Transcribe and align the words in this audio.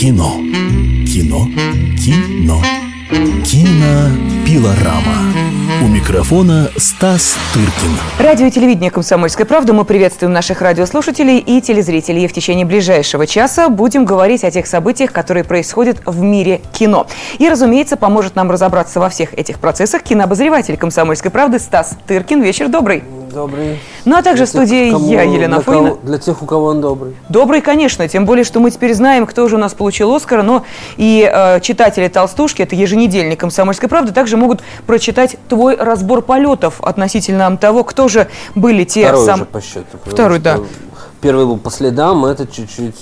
Кино. 0.00 0.36
Кино. 1.06 1.46
Кино. 1.98 2.62
Кинопилорама. 3.44 5.02
У 5.82 5.88
микрофона 5.88 6.70
Стас 6.78 7.36
Тыркин. 7.52 7.98
Радио 8.18 8.46
и 8.46 8.50
телевидение 8.50 8.90
«Комсомольская 8.90 9.44
правда». 9.44 9.74
Мы 9.74 9.84
приветствуем 9.84 10.32
наших 10.32 10.62
радиослушателей 10.62 11.36
и 11.36 11.60
телезрителей. 11.60 12.24
И 12.24 12.28
в 12.28 12.32
течение 12.32 12.64
ближайшего 12.64 13.26
часа 13.26 13.68
будем 13.68 14.06
говорить 14.06 14.42
о 14.42 14.50
тех 14.50 14.66
событиях, 14.66 15.12
которые 15.12 15.44
происходят 15.44 16.00
в 16.06 16.22
мире 16.22 16.62
кино. 16.72 17.06
И, 17.38 17.46
разумеется, 17.46 17.98
поможет 17.98 18.36
нам 18.36 18.50
разобраться 18.50 19.00
во 19.00 19.10
всех 19.10 19.34
этих 19.34 19.58
процессах 19.58 20.02
кинообозреватель 20.02 20.78
«Комсомольской 20.78 21.30
правды» 21.30 21.58
Стас 21.58 21.98
Тыркин. 22.06 22.40
Вечер 22.40 22.68
добрый. 22.68 23.02
Добрый. 23.32 23.78
Ну 24.04 24.16
а 24.16 24.22
также 24.22 24.44
Для 24.44 24.46
в 24.46 24.48
студии 24.48 24.90
тех, 24.90 25.00
я, 25.02 25.22
Елена 25.22 25.56
для 25.56 25.64
Фойна. 25.64 25.88
кого- 25.90 25.98
Для 26.02 26.18
тех, 26.18 26.42
у 26.42 26.46
кого 26.46 26.66
он 26.66 26.80
добрый. 26.80 27.14
Добрый, 27.28 27.60
конечно, 27.60 28.06
тем 28.08 28.26
более, 28.26 28.44
что 28.44 28.60
мы 28.60 28.70
теперь 28.70 28.94
знаем, 28.94 29.26
кто 29.26 29.46
же 29.48 29.56
у 29.56 29.58
нас 29.58 29.74
получил 29.74 30.14
Оскара, 30.14 30.42
но 30.42 30.64
и 30.96 31.28
э, 31.32 31.60
читатели 31.60 32.08
«Толстушки», 32.08 32.62
это 32.62 32.74
еженедельник 32.74 33.38
«Комсомольской 33.38 33.88
правды», 33.88 34.12
также 34.12 34.36
могут 34.36 34.60
прочитать 34.86 35.36
твой 35.48 35.76
разбор 35.76 36.22
полетов 36.22 36.80
относительно 36.82 37.56
того, 37.56 37.84
кто 37.84 38.08
же 38.08 38.28
были 38.54 38.84
те 38.84 39.04
Второй 39.04 39.24
сам... 39.26 39.34
уже 39.36 39.44
по 39.44 39.60
счету. 39.60 39.98
Второй, 40.04 40.38
да. 40.38 40.58
Первый 41.20 41.46
был 41.46 41.58
по 41.58 41.70
следам, 41.70 42.24
а 42.24 42.32
это 42.32 42.46
чуть-чуть... 42.46 42.96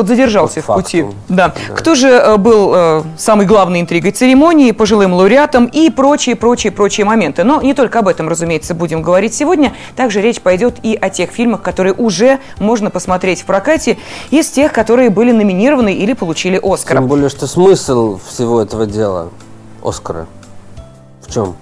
подзадержался 0.00 0.62
в 0.62 0.66
По 0.66 0.74
пути. 0.74 1.04
Да. 1.28 1.52
Да. 1.68 1.74
Кто 1.74 1.94
же 1.94 2.08
э, 2.08 2.36
был 2.38 2.72
э, 2.74 3.02
самой 3.18 3.44
главной 3.44 3.80
интригой 3.82 4.12
церемонии, 4.12 4.72
пожилым 4.72 5.12
лауреатом 5.12 5.66
и 5.66 5.90
прочие, 5.90 6.36
прочие, 6.36 6.72
прочие 6.72 7.04
моменты. 7.04 7.44
Но 7.44 7.60
не 7.60 7.74
только 7.74 7.98
об 7.98 8.08
этом, 8.08 8.28
разумеется, 8.28 8.74
будем 8.74 9.02
говорить 9.02 9.34
сегодня. 9.34 9.74
Также 9.96 10.22
речь 10.22 10.40
пойдет 10.40 10.76
и 10.82 10.96
о 10.98 11.10
тех 11.10 11.30
фильмах, 11.30 11.60
которые 11.60 11.92
уже 11.92 12.38
можно 12.58 12.90
посмотреть 12.90 13.42
в 13.42 13.44
прокате, 13.44 13.98
из 14.30 14.48
тех, 14.48 14.72
которые 14.72 15.10
были 15.10 15.32
номинированы 15.32 15.92
или 15.92 16.14
получили 16.14 16.58
Оскара. 16.62 16.98
Тем 16.98 17.08
более, 17.08 17.28
что 17.28 17.46
смысл 17.46 18.18
всего 18.26 18.62
этого 18.62 18.86
дела, 18.86 19.28
Оскара, 19.84 20.26
в 21.26 21.32
чем? 21.32 21.56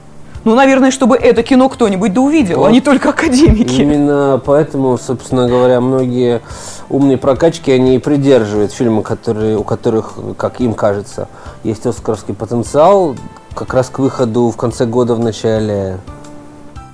Ну, 0.44 0.54
наверное, 0.54 0.90
чтобы 0.90 1.16
это 1.16 1.42
кино 1.42 1.68
кто-нибудь 1.68 2.12
да 2.12 2.20
увидел, 2.20 2.58
а 2.58 2.60
Вот. 2.64 2.72
не 2.72 2.80
только 2.80 3.10
академики. 3.10 3.80
Именно 3.80 4.40
поэтому, 4.44 4.96
собственно 4.98 5.48
говоря, 5.48 5.80
многие 5.80 6.40
умные 6.88 7.18
прокачки, 7.18 7.72
они 7.72 7.96
и 7.96 7.98
придерживают 7.98 8.72
фильмы, 8.72 9.02
которые, 9.02 9.58
у 9.58 9.64
которых, 9.64 10.14
как 10.36 10.60
им 10.60 10.74
кажется, 10.74 11.28
есть 11.64 11.86
оскаровский 11.86 12.34
потенциал, 12.34 13.16
как 13.54 13.74
раз 13.74 13.90
к 13.90 13.98
выходу 13.98 14.50
в 14.50 14.56
конце 14.56 14.86
года, 14.86 15.14
в 15.14 15.18
начале 15.18 15.98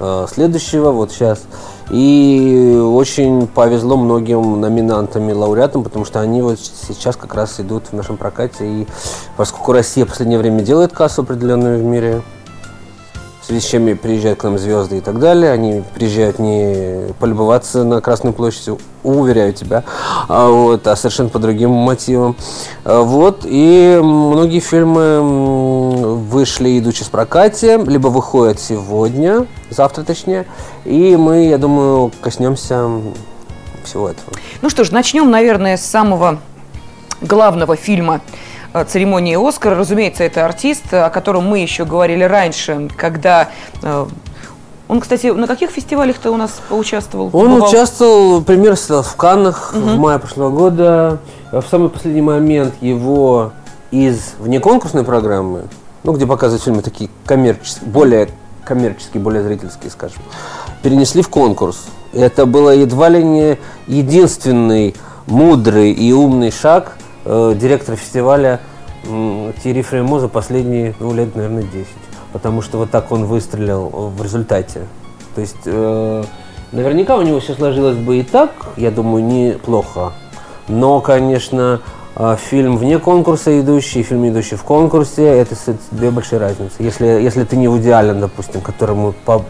э, 0.01 0.27
следующего, 0.33 0.91
вот 0.91 1.13
сейчас. 1.13 1.43
И 1.91 2.81
очень 2.83 3.47
повезло 3.47 3.99
многим 3.99 4.59
номинантам 4.61 5.29
и 5.29 5.35
лауреатам, 5.35 5.85
потому 5.85 6.07
что 6.07 6.21
они 6.21 6.41
вот 6.41 6.59
сейчас 6.59 7.15
как 7.15 7.35
раз 7.35 7.61
идут 7.61 7.85
в 7.89 7.93
нашем 7.93 8.17
прокате. 8.17 8.67
И 8.67 8.87
поскольку 9.37 9.73
Россия 9.73 10.07
в 10.07 10.09
последнее 10.09 10.39
время 10.39 10.63
делает 10.63 10.93
кассу 10.93 11.23
определенную 11.23 11.79
в 11.79 11.85
мире, 11.85 12.23
в 13.45 13.47
связи 13.47 13.61
с 13.61 13.65
чем 13.69 13.99
приезжают 13.99 14.41
к 14.41 14.45
нам 14.45 14.59
звезды 14.59 14.99
и 14.99 15.01
так 15.03 15.19
далее. 15.19 15.53
Они 15.53 15.83
приезжают 15.95 16.39
не 16.39 17.13
полюбоваться 17.21 17.85
на 17.85 18.01
Красную 18.01 18.33
площадь, 18.33 18.71
уверяю 19.03 19.53
тебя, 19.53 19.85
а, 20.29 20.49
вот, 20.49 20.87
а 20.87 20.97
совершенно 20.97 21.29
по 21.29 21.39
другим 21.39 21.69
мотивам. 21.69 22.37
А, 22.85 23.03
Вот, 23.03 23.43
и 23.45 24.01
многие 24.03 24.61
фильмы 24.61 26.17
вышли, 26.17 26.79
идучи 26.79 27.03
с 27.03 27.09
прокате, 27.09 27.77
либо 27.85 28.09
выходят 28.09 28.59
сегодня, 28.59 29.47
завтра 29.69 30.05
точнее, 30.05 30.47
и 30.87 31.15
мы, 31.15 31.49
я 31.49 31.59
думаю, 31.59 32.13
коснемся 32.23 32.89
всего 33.85 34.09
этого. 34.09 34.33
Ну 34.63 34.71
что 34.71 34.85
ж, 34.85 34.91
начнем, 34.91 35.31
наверное, 35.31 35.77
с 35.77 35.85
самого 35.85 36.39
главного 37.21 37.77
фильма 37.77 38.23
церемонии 38.83 39.37
Оскара. 39.37 39.77
Разумеется, 39.77 40.25
это 40.25 40.45
артист, 40.45 40.93
о 40.93 41.11
котором 41.11 41.47
мы 41.47 41.61
еще 41.61 41.85
говорили 41.85 42.25
раньше, 42.25 42.89
когда... 42.97 43.49
э, 43.83 44.07
Он, 44.89 45.01
кстати, 45.01 45.29
на 45.29 45.47
каких 45.47 45.71
фестивалях-то 45.71 46.31
у 46.33 46.37
нас 46.37 46.61
поучаствовал? 46.69 47.27
Он 47.33 47.47
Побывал? 47.49 47.69
участвовал, 47.69 48.77
стал 48.77 49.03
в 49.03 49.17
Каннах 49.17 49.73
в 49.73 49.97
мае 49.97 50.19
прошлого 50.19 50.51
года. 50.51 51.19
В 51.53 51.65
самый 51.71 51.89
последний 51.89 52.23
момент 52.23 52.75
его 52.81 53.53
из 53.91 54.35
внеконкурсной 54.41 55.05
программы, 55.05 55.63
ну, 56.03 56.13
где 56.13 56.27
показывают 56.27 56.65
фильмы 56.65 56.83
такие 56.83 57.09
коммерческие, 57.25 57.89
более 57.89 58.29
коммерческие, 58.65 59.23
более 59.23 59.43
зрительские, 59.43 59.91
скажем, 59.91 60.23
перенесли 60.83 61.23
в 61.23 61.29
конкурс. 61.29 61.85
Это 62.13 62.45
было 62.45 62.71
едва 62.71 63.09
ли 63.09 63.23
не 63.23 63.59
единственный 63.87 64.95
мудрый 65.27 65.93
и 65.93 66.13
умный 66.13 66.51
шаг 66.51 66.97
э, 67.25 67.55
директора 67.57 67.97
фестиваля 67.97 68.61
Тири 69.63 69.83
Фреймо 69.83 70.21
за 70.21 70.29
последние, 70.29 70.95
ну, 71.01 71.15
лет, 71.15 71.35
наверное, 71.35 71.63
10. 71.63 71.87
Потому 72.33 72.63
что 72.63 72.79
вот 72.79 72.91
так 72.91 73.13
он 73.13 73.27
выстрелил 73.27 74.13
в 74.17 74.23
результате. 74.23 74.83
То 75.35 75.41
есть, 75.41 75.57
э, 75.67 76.25
наверняка 76.73 77.17
у 77.17 77.23
него 77.23 77.41
все 77.41 77.55
сложилось 77.55 77.97
бы 77.97 78.19
и 78.19 78.23
так, 78.23 78.51
я 78.77 78.91
думаю, 78.91 79.25
неплохо. 79.25 80.13
Но, 80.69 81.01
конечно, 81.01 81.81
э, 82.17 82.37
фильм 82.39 82.77
вне 82.77 82.99
конкурса 82.99 83.61
идущий, 83.61 84.03
фильм, 84.03 84.29
идущий 84.29 84.57
в 84.57 84.65
конкурсе, 84.65 85.25
это 85.25 85.55
две 85.91 86.11
большие 86.11 86.39
разницы. 86.39 86.75
Если, 86.79 87.07
если 87.07 87.45
ты 87.45 87.57
не 87.57 87.69
в 87.69 87.79
идеален, 87.79 88.21
допустим, 88.21 88.61
которому 88.61 89.15
по 89.25 89.45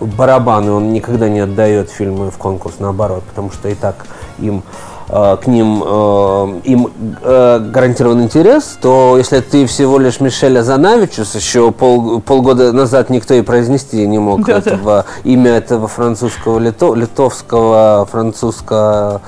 барабану 0.00 0.76
он 0.76 0.92
никогда 0.92 1.28
не 1.28 1.40
отдает 1.40 1.90
фильмы 1.90 2.30
в 2.30 2.36
конкурс, 2.36 2.76
наоборот, 2.78 3.24
потому 3.24 3.50
что 3.50 3.68
и 3.68 3.74
так 3.74 4.06
им 4.38 4.58
э, 4.58 4.97
к 5.08 5.46
ним 5.46 5.82
э, 5.84 6.60
им 6.64 6.92
э, 7.22 7.58
гарантирован 7.72 8.22
интерес, 8.22 8.78
то 8.80 9.14
если 9.16 9.40
ты 9.40 9.66
всего 9.66 9.98
лишь 9.98 10.20
Мишеля 10.20 10.62
Занавичус, 10.62 11.34
еще 11.34 11.72
пол, 11.72 12.20
полгода 12.20 12.72
назад 12.72 13.08
никто 13.08 13.32
и 13.32 13.40
произнести 13.40 14.06
не 14.06 14.18
мог 14.18 14.44
Да-да. 14.44 14.58
этого, 14.58 15.04
имя 15.24 15.52
этого 15.52 15.88
французского, 15.88 16.58
лито, 16.58 16.92
литовского, 16.92 18.06
французского 18.10 19.22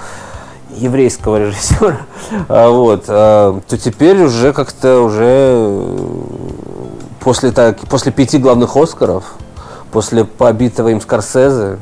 еврейского 0.77 1.47
режиссера, 1.47 2.03
а, 2.49 2.69
вот, 2.69 3.07
то 3.07 3.79
теперь 3.83 4.23
уже 4.23 4.53
как-то 4.53 5.01
уже 5.01 5.25
э, 5.25 5.97
после, 7.21 7.53
так, 7.53 7.79
после 7.89 8.13
пяти 8.13 8.37
главных 8.37 8.77
Оскаров, 8.77 9.25
после 9.91 10.25
побитого 10.25 10.89
им 10.89 11.01
Скорсезе, 11.01 11.79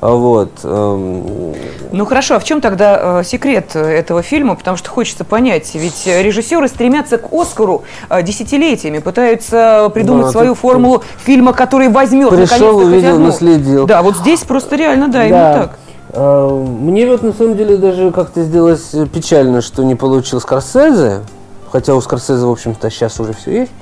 вот, 0.00 0.50
эм, 0.62 1.54
Ну 1.90 2.04
хорошо, 2.06 2.36
а 2.36 2.38
в 2.38 2.44
чем 2.44 2.60
тогда 2.60 3.20
э, 3.20 3.24
секрет 3.24 3.70
э, 3.74 3.80
этого 3.80 4.22
фильма? 4.22 4.54
Потому 4.54 4.76
что 4.76 4.90
хочется 4.90 5.24
понять, 5.24 5.74
ведь 5.74 6.06
режиссеры 6.06 6.68
стремятся 6.68 7.18
к 7.18 7.32
Оскару 7.32 7.82
э, 8.08 8.22
десятилетиями, 8.22 8.98
пытаются 9.00 9.90
придумать 9.92 10.26
Да, 10.26 10.30
свою 10.32 10.50
тут- 10.50 10.58
формулу 10.60 11.02
фильма, 11.24 11.52
который 11.52 11.88
возьмет 11.88 12.30
Пришел, 12.30 12.76
увидел, 12.78 13.14
одну. 13.14 13.26
наследил. 13.26 13.86
Да, 13.86 14.02
вот 14.02 14.16
здесь 14.16 14.40
просто 14.44 14.76
реально, 14.76 15.08
да, 15.08 15.26
именно 15.26 15.52
так. 15.54 15.78
Э, 16.10 16.64
Мне 16.80 17.06
вот 17.10 17.22
на 17.24 17.32
самом 17.32 17.56
деле 17.56 17.76
даже 17.76 18.12
как-то 18.12 18.44
сделалось 18.44 18.94
печально, 19.12 19.60
что 19.62 19.82
не 19.82 19.96
получил 19.96 20.40
Скорсезе, 20.40 21.22
хотя 21.72 21.94
у 21.96 22.00
Скорсезе, 22.00 22.46
в 22.46 22.50
общем-то, 22.50 22.88
сейчас 22.90 23.18
уже 23.18 23.32
все 23.32 23.60
есть. 23.62 23.72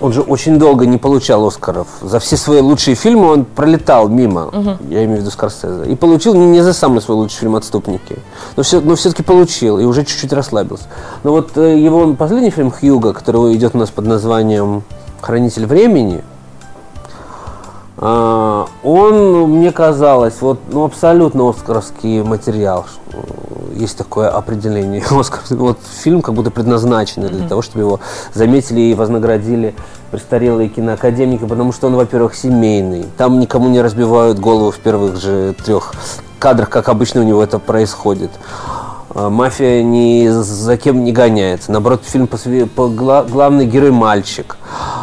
Он 0.00 0.12
же 0.12 0.22
очень 0.22 0.58
долго 0.58 0.86
не 0.86 0.96
получал 0.98 1.46
Оскаров. 1.46 1.88
За 2.00 2.20
все 2.20 2.36
свои 2.36 2.60
лучшие 2.60 2.94
фильмы 2.94 3.32
он 3.32 3.44
пролетал 3.44 4.08
мимо, 4.08 4.78
я 4.88 5.04
имею 5.04 5.18
в 5.18 5.20
виду 5.22 5.30
Скорсезе. 5.30 5.90
И 5.90 5.94
получил 5.94 6.34
не, 6.34 6.62
за 6.62 6.72
самый 6.72 7.00
свой 7.00 7.16
лучший 7.16 7.38
фильм 7.38 7.56
«Отступники». 7.56 8.18
Но, 8.56 8.62
все, 8.62 8.80
но 8.80 8.94
все-таки 8.94 9.22
получил 9.22 9.78
и 9.78 9.84
уже 9.84 10.04
чуть-чуть 10.04 10.32
расслабился. 10.32 10.84
Но 11.24 11.32
вот 11.32 11.56
э, 11.56 11.78
его 11.78 12.14
последний 12.14 12.50
фильм 12.50 12.70
«Хьюга», 12.70 13.12
который 13.12 13.54
идет 13.54 13.74
у 13.74 13.78
нас 13.78 13.90
под 13.90 14.06
названием 14.06 14.82
«Хранитель 15.20 15.66
времени», 15.66 16.22
Он, 18.00 19.50
мне 19.50 19.72
казалось, 19.72 20.40
вот 20.40 20.60
ну, 20.70 20.84
абсолютно 20.84 21.48
оскаровский 21.48 22.22
материал. 22.22 22.86
Э, 23.12 23.16
Есть 23.74 23.98
такое 23.98 24.28
определение. 24.28 25.02
Оскар, 25.10 25.40
вот 25.50 25.78
фильм 26.02 26.22
как 26.22 26.34
будто 26.34 26.50
предназначен 26.52 27.22
для 27.26 27.48
того, 27.48 27.60
чтобы 27.60 27.80
его 27.80 28.00
заметили 28.34 28.80
и 28.80 28.94
вознаградили 28.94 29.74
престарелые 30.12 30.68
киноакадемики, 30.68 31.44
потому 31.44 31.72
что 31.72 31.88
он, 31.88 31.96
во-первых, 31.96 32.36
семейный. 32.36 33.04
Там 33.16 33.40
никому 33.40 33.68
не 33.68 33.82
разбивают 33.82 34.38
голову 34.38 34.70
в 34.70 34.78
первых 34.78 35.16
же 35.16 35.54
трех 35.64 35.92
кадрах, 36.38 36.70
как 36.70 36.88
обычно 36.88 37.20
у 37.20 37.24
него 37.24 37.42
это 37.42 37.58
происходит. 37.58 38.30
А, 39.18 39.30
Мафия 39.30 39.82
ни 39.82 40.28
за 40.28 40.76
кем 40.76 41.02
не 41.02 41.10
гоняется. 41.10 41.72
Наоборот, 41.72 42.02
фильм 42.04 42.26
посвя- 42.26 42.66
по- 42.66 42.86
гла- 42.86 43.24
главный 43.24 43.66
герой 43.66 43.90
мальчик, 43.90 44.56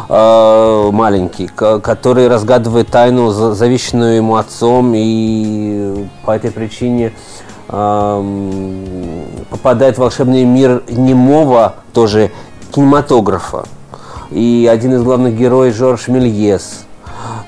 э, 0.08 0.90
маленький, 0.90 1.48
ко- 1.48 1.80
который 1.80 2.26
разгадывает 2.26 2.88
тайну, 2.88 3.28
за- 3.30 3.52
завещанную 3.52 4.16
ему 4.16 4.36
отцом, 4.36 4.92
и 4.96 6.06
по 6.24 6.30
этой 6.30 6.50
причине 6.50 7.12
эм, 7.68 8.84
попадает 9.50 9.96
в 9.96 9.98
волшебный 9.98 10.44
мир 10.44 10.84
немого 10.88 11.74
тоже 11.92 12.30
кинематографа. 12.70 13.64
И 14.30 14.70
один 14.72 14.94
из 14.94 15.02
главных 15.02 15.36
героев 15.36 15.74
Жорж 15.74 16.06
Мельес. 16.08 16.86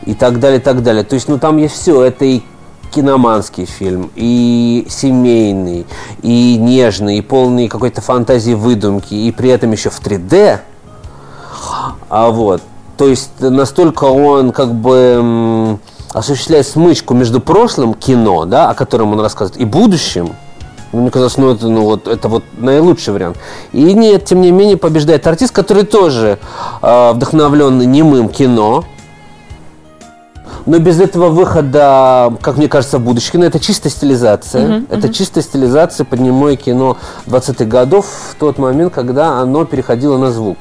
И 0.07 0.15
так 0.15 0.41
далее, 0.41 0.59
так 0.61 0.83
далее. 0.83 1.05
То 1.05 1.15
есть, 1.15 1.29
ну 1.29 1.39
там 1.39 1.57
есть 1.57 1.77
все. 1.77 2.03
Это 2.03 2.25
и 2.25 2.43
киноманский 2.89 3.65
фильм, 3.65 4.11
и 4.15 4.87
семейный, 4.89 5.87
и 6.23 6.57
нежный, 6.57 7.19
и 7.19 7.21
полный 7.21 7.69
какой-то 7.69 8.01
фантазии 8.01 8.53
выдумки, 8.53 9.15
и 9.15 9.31
при 9.33 9.51
этом 9.51 9.73
еще 9.73 9.91
в 9.91 10.01
3D. 10.01 10.61
А 12.09 12.31
вот, 12.31 12.63
то 12.97 13.07
есть 13.07 13.31
настолько 13.39 14.05
он 14.05 14.53
как 14.53 14.75
бы 14.75 15.79
осуществляет 16.13 16.67
смычку 16.67 17.15
между 17.15 17.41
прошлым 17.41 17.95
кино, 17.95 18.45
да, 18.45 18.71
о 18.71 18.75
котором 18.75 19.13
он 19.13 19.21
рассказывает, 19.21 19.61
и 19.61 19.65
будущим. 19.65 20.35
Мне 20.93 21.11
казалось, 21.11 21.37
ну 21.37 21.53
это, 21.53 21.69
ну, 21.69 21.83
вот, 21.83 22.09
это 22.09 22.29
вот 22.29 22.45
наилучший 22.57 23.13
вариант. 23.13 23.37
И 23.73 23.93
нет, 23.93 24.25
тем 24.25 24.41
не 24.41 24.51
менее, 24.51 24.79
побеждает 24.79 25.27
артист, 25.27 25.53
который 25.53 25.85
тоже 25.85 26.39
э, 26.81 27.13
вдохновлен 27.13 27.79
немым 27.79 28.31
кино, 28.31 28.85
но 30.67 30.79
без 30.79 31.01
этого 31.01 31.29
выхода, 31.29 32.35
как 32.43 32.57
мне 32.57 32.69
кажется, 32.69 32.99
кино, 32.99 33.45
это 33.45 33.61
чистая 33.61 33.91
стилизация. 33.91 34.69
Uh-huh, 34.69 34.87
это 34.91 35.07
uh-huh. 35.09 35.13
чистая 35.13 35.43
стилизация 35.43 36.05
под 36.05 36.21
немое 36.21 36.57
кино 36.57 36.97
20-х 37.27 37.65
годов 37.65 38.07
в 38.31 38.35
тот 38.37 38.59
момент, 38.59 38.93
когда 38.93 39.41
оно 39.41 39.65
переходило 39.65 40.19
на 40.19 40.31
звук. 40.31 40.59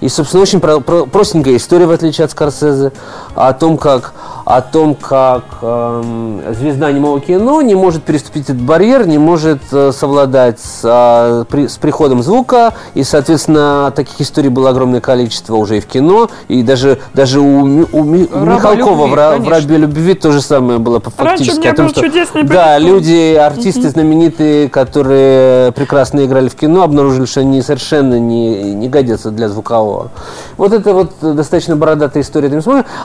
И, 0.00 0.08
собственно, 0.08 0.42
очень 0.42 0.60
про- 0.60 0.80
про- 0.80 1.06
простенькая 1.06 1.56
история, 1.56 1.86
в 1.86 1.90
отличие 1.90 2.26
от 2.26 2.30
Скорсезе, 2.30 2.92
о 3.34 3.52
том, 3.52 3.78
как 3.78 4.12
о 4.46 4.60
том, 4.60 4.94
как 4.94 5.42
э, 5.60 6.52
звезда 6.56 6.92
немого 6.92 7.20
кино 7.20 7.60
не 7.62 7.74
может 7.74 8.04
переступить 8.04 8.44
этот 8.44 8.62
барьер, 8.62 9.04
не 9.04 9.18
может 9.18 9.58
э, 9.72 9.90
совладать 9.90 10.60
с, 10.60 10.82
э, 10.84 11.44
при, 11.50 11.66
с 11.66 11.78
приходом 11.78 12.22
звука, 12.22 12.72
и, 12.94 13.02
соответственно, 13.02 13.92
таких 13.96 14.20
историй 14.20 14.48
было 14.48 14.70
огромное 14.70 15.00
количество 15.00 15.56
уже 15.56 15.78
и 15.78 15.80
в 15.80 15.86
кино, 15.86 16.30
и 16.46 16.62
даже, 16.62 17.00
даже 17.12 17.40
у, 17.40 17.86
у 17.90 18.04
Михалкова 18.04 19.06
любви, 19.08 19.42
в, 19.42 19.46
в 19.46 19.48
«Рабе 19.48 19.78
любви» 19.78 20.14
то 20.14 20.30
же 20.30 20.40
самое 20.40 20.78
было 20.78 21.00
фактически. 21.00 21.66
Раньше 21.66 21.68
о 21.68 21.74
том, 21.74 21.88
что, 21.88 22.44
Да, 22.44 22.78
люди, 22.78 23.34
артисты 23.34 23.88
знаменитые, 23.88 24.68
которые 24.68 25.72
прекрасно 25.72 26.24
играли 26.24 26.48
в 26.48 26.54
кино, 26.54 26.82
обнаружили, 26.82 27.24
что 27.24 27.40
они 27.40 27.62
совершенно 27.62 28.20
не, 28.20 28.74
не 28.74 28.88
годятся 28.88 29.32
для 29.32 29.48
звукового. 29.48 30.12
Вот 30.56 30.72
это 30.72 30.94
вот 30.94 31.14
достаточно 31.20 31.74
бородатая 31.74 32.22
история. 32.22 32.46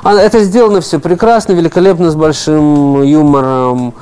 Это 0.03 0.43
сделано 0.43 0.81
все 0.81 0.99
прекрасно 0.99 1.30
прекрасно, 1.31 1.53
великолепно, 1.53 2.11
с 2.11 2.15
большим 2.15 3.03
юмором, 3.03 3.93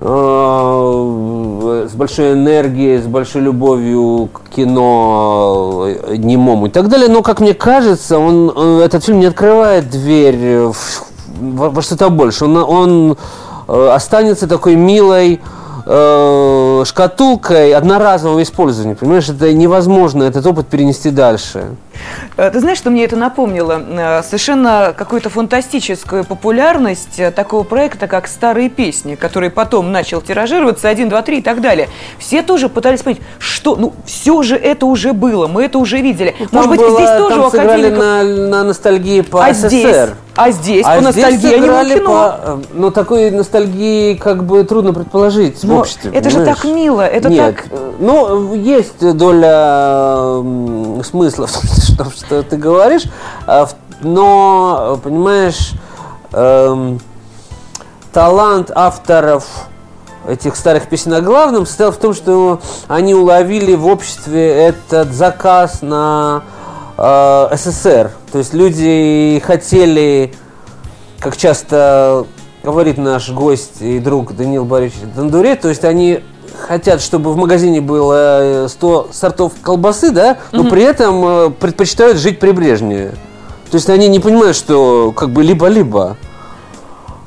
э, 0.00 1.88
с 1.90 1.94
большой 1.96 2.34
энергией, 2.34 2.98
с 3.02 3.06
большой 3.06 3.42
любовью 3.42 4.28
к 4.32 4.54
кино 4.54 5.86
э, 5.88 6.14
немому 6.16 6.66
и 6.66 6.70
так 6.70 6.88
далее. 6.88 7.08
Но, 7.08 7.22
как 7.22 7.40
мне 7.40 7.54
кажется, 7.54 8.20
он, 8.20 8.52
э, 8.54 8.82
этот 8.84 9.04
фильм 9.04 9.18
не 9.18 9.26
открывает 9.26 9.90
дверь 9.90 10.68
в, 10.68 10.76
во, 11.40 11.70
во 11.70 11.82
что-то 11.82 12.08
больше. 12.08 12.44
Он, 12.44 12.56
он 12.56 13.16
останется 13.66 14.46
такой 14.46 14.76
милой 14.76 15.40
шкатулкой 16.84 17.72
одноразового 17.74 18.42
использования. 18.44 18.94
Понимаешь, 18.94 19.28
это 19.28 19.52
невозможно 19.52 20.22
этот 20.22 20.46
опыт 20.46 20.68
перенести 20.68 21.10
дальше. 21.10 21.76
Э, 22.36 22.50
ты 22.50 22.60
знаешь, 22.60 22.78
что 22.78 22.90
мне 22.90 23.04
это 23.04 23.16
напомнило? 23.16 23.82
Э, 23.88 24.22
совершенно 24.22 24.94
какую-то 24.96 25.30
фантастическую 25.30 26.24
популярность 26.24 27.18
э, 27.18 27.30
такого 27.30 27.62
проекта, 27.62 28.06
как 28.06 28.28
«Старые 28.28 28.68
песни», 28.68 29.14
который 29.14 29.50
потом 29.50 29.92
начал 29.92 30.20
тиражироваться, 30.20 30.88
один, 30.88 31.08
два, 31.08 31.22
три 31.22 31.38
и 31.38 31.42
так 31.42 31.60
далее. 31.60 31.88
Все 32.18 32.42
тоже 32.42 32.68
пытались 32.68 33.02
понять, 33.02 33.20
что, 33.38 33.76
ну, 33.76 33.94
все 34.04 34.42
же 34.42 34.56
это 34.56 34.86
уже 34.86 35.12
было, 35.12 35.46
мы 35.46 35.64
это 35.64 35.78
уже 35.78 36.00
видели. 36.00 36.34
Ну, 36.38 36.48
Может 36.52 36.70
быть, 36.70 36.80
было, 36.80 36.96
здесь 36.98 37.10
тоже 37.10 37.40
у 37.40 37.44
академиков... 37.46 37.98
на, 37.98 38.22
на 38.22 38.64
ностальгии 38.64 39.20
по 39.22 39.44
а 39.44 39.52
СССР. 39.52 39.68
Здесь? 39.68 40.08
А 40.36 40.50
здесь 40.50 40.84
а 40.86 40.96
по 40.96 41.02
ностальгии 41.02 41.48
сыграли 41.48 41.98
по... 42.00 42.60
Ну, 42.74 42.90
такой 42.90 43.30
ностальгии 43.30 44.14
как 44.14 44.44
бы 44.44 44.64
трудно 44.64 44.92
предположить 44.92 45.62
Но 45.64 45.76
в 45.76 45.78
обществе. 45.80 46.10
Это 46.12 46.28
понимаешь? 46.28 46.48
же 46.48 46.54
так 46.54 46.64
мило, 46.64 47.00
это 47.00 47.28
Нет, 47.30 47.56
так... 47.56 47.80
Ну, 47.98 48.54
есть 48.54 49.16
доля 49.16 50.42
смысла 51.02 51.46
в 51.46 51.52
том, 51.52 51.62
что, 51.86 52.10
что 52.10 52.42
ты 52.42 52.56
говоришь, 52.56 53.04
а 53.46 53.68
но, 54.02 55.00
понимаешь, 55.02 55.72
эм, 56.32 57.00
талант 58.12 58.70
авторов 58.74 59.46
этих 60.28 60.56
старых 60.56 60.88
песен 60.88 61.14
о 61.14 61.20
главном 61.20 61.66
состоял 61.66 61.92
в 61.92 61.96
том, 61.96 62.12
что 62.12 62.60
они 62.88 63.14
уловили 63.14 63.74
в 63.74 63.86
обществе 63.86 64.66
этот 64.66 65.12
заказ 65.12 65.82
на 65.82 66.42
э, 66.98 67.48
СССР. 67.56 68.10
То 68.32 68.38
есть 68.38 68.52
люди 68.52 69.40
хотели, 69.44 70.34
как 71.20 71.36
часто 71.36 72.26
говорит 72.62 72.98
наш 72.98 73.30
гость 73.30 73.80
и 73.80 73.98
друг 74.00 74.34
Даниил 74.34 74.64
Борисович 74.64 75.14
Дондуре, 75.14 75.54
то 75.54 75.68
есть 75.68 75.84
они 75.84 76.22
хотят, 76.58 77.00
чтобы 77.00 77.32
в 77.32 77.36
магазине 77.36 77.80
было 77.80 78.66
100 78.68 79.08
э, 79.10 79.14
сортов 79.14 79.52
колбасы, 79.62 80.10
да, 80.10 80.38
но 80.52 80.62
угу. 80.62 80.70
при 80.70 80.82
этом 80.82 81.24
э, 81.24 81.50
предпочитают 81.50 82.18
жить 82.18 82.38
при 82.38 82.50
Брежневе. 82.50 83.12
То 83.70 83.76
есть 83.76 83.90
они 83.90 84.08
не 84.08 84.20
понимают, 84.20 84.56
что 84.56 85.12
как 85.12 85.30
бы 85.30 85.42
либо-либо. 85.42 86.16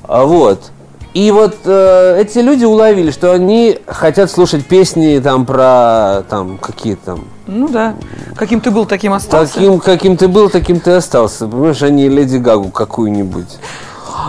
А 0.03 0.25
вот. 0.25 0.71
И 1.13 1.31
вот 1.31 1.57
э, 1.65 2.21
эти 2.21 2.39
люди 2.39 2.65
уловили, 2.65 3.09
что 3.09 3.33
они 3.33 3.79
хотят 3.87 4.29
слушать 4.29 4.65
песни 4.65 5.19
там 5.19 5.45
про 5.45 6.23
там 6.29 6.57
какие 6.59 6.95
там. 6.95 7.25
Ну 7.47 7.67
да. 7.67 7.95
Каким 8.35 8.61
ты 8.61 8.69
был, 8.69 8.85
таким 8.85 9.13
остался. 9.13 9.53
Каким, 9.53 9.79
каким 9.79 10.17
ты 10.17 10.27
был, 10.27 10.49
таким 10.49 10.79
ты 10.79 10.91
остался. 10.91 11.47
Понимаешь, 11.47 11.81
они 11.81 12.07
Леди 12.09 12.37
Гагу 12.37 12.69
какую-нибудь. 12.69 13.57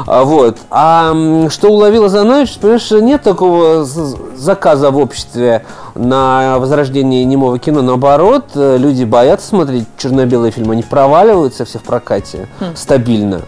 А, 0.06 0.24
вот. 0.24 0.58
А 0.70 1.14
что 1.48 1.68
уловила 1.68 2.08
Занович, 2.08 2.58
понимаешь, 2.58 2.90
нет 2.90 3.22
такого 3.22 3.84
заказа 3.84 4.90
в 4.90 4.98
обществе 4.98 5.64
на 5.94 6.58
возрождение 6.58 7.24
немого 7.24 7.58
кино. 7.58 7.82
Наоборот, 7.82 8.46
э, 8.54 8.76
люди 8.78 9.04
боятся 9.04 9.48
смотреть 9.48 9.86
черно-белые 9.96 10.52
фильмы, 10.52 10.74
они 10.74 10.82
проваливаются 10.82 11.64
все 11.64 11.78
в 11.78 11.82
прокате 11.82 12.48
хм. 12.60 12.76
стабильно. 12.76 13.42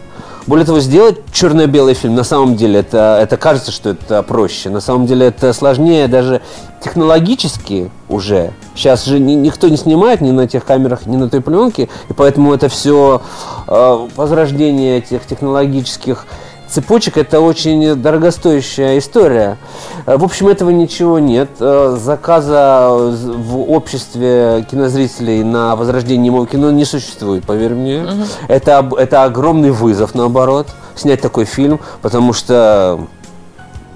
Более 0.46 0.66
того, 0.66 0.80
сделать 0.80 1.18
черно-белый 1.32 1.94
фильм, 1.94 2.14
на 2.14 2.24
самом 2.24 2.56
деле, 2.56 2.80
это, 2.80 3.18
это 3.20 3.36
кажется, 3.36 3.70
что 3.70 3.90
это 3.90 4.22
проще. 4.22 4.70
На 4.70 4.80
самом 4.80 5.06
деле 5.06 5.26
это 5.26 5.52
сложнее 5.52 6.08
даже 6.08 6.40
технологически 6.82 7.90
уже. 8.08 8.52
Сейчас 8.74 9.04
же 9.04 9.20
ни, 9.20 9.34
никто 9.34 9.68
не 9.68 9.76
снимает 9.76 10.20
ни 10.20 10.32
на 10.32 10.48
тех 10.48 10.64
камерах, 10.64 11.06
ни 11.06 11.16
на 11.16 11.30
той 11.30 11.40
пленке, 11.40 11.88
и 12.08 12.12
поэтому 12.12 12.52
это 12.52 12.68
все 12.68 13.22
э, 13.68 14.08
возрождение 14.16 14.98
этих 14.98 15.26
технологических 15.26 16.26
цепочек 16.72 17.18
это 17.18 17.40
очень 17.40 17.94
дорогостоящая 17.96 18.98
история. 18.98 19.58
Э, 20.06 20.16
в 20.16 20.24
общем, 20.24 20.48
этого 20.48 20.70
ничего 20.70 21.18
нет. 21.18 21.50
Э, 21.60 21.96
заказа 22.00 22.88
в 22.90 23.70
обществе 23.70 24.66
кинозрителей 24.70 25.42
на 25.42 25.76
возрождение 25.76 26.24
немого 26.24 26.46
кино 26.46 26.70
не 26.70 26.84
существует, 26.84 27.44
поверь 27.44 27.74
мне. 27.74 28.02
Угу. 28.02 28.22
Это, 28.48 28.90
это 28.96 29.24
огромный 29.24 29.70
вызов, 29.70 30.14
наоборот, 30.14 30.68
снять 30.94 31.20
такой 31.20 31.44
фильм, 31.44 31.80
потому 32.00 32.32
что 32.32 33.06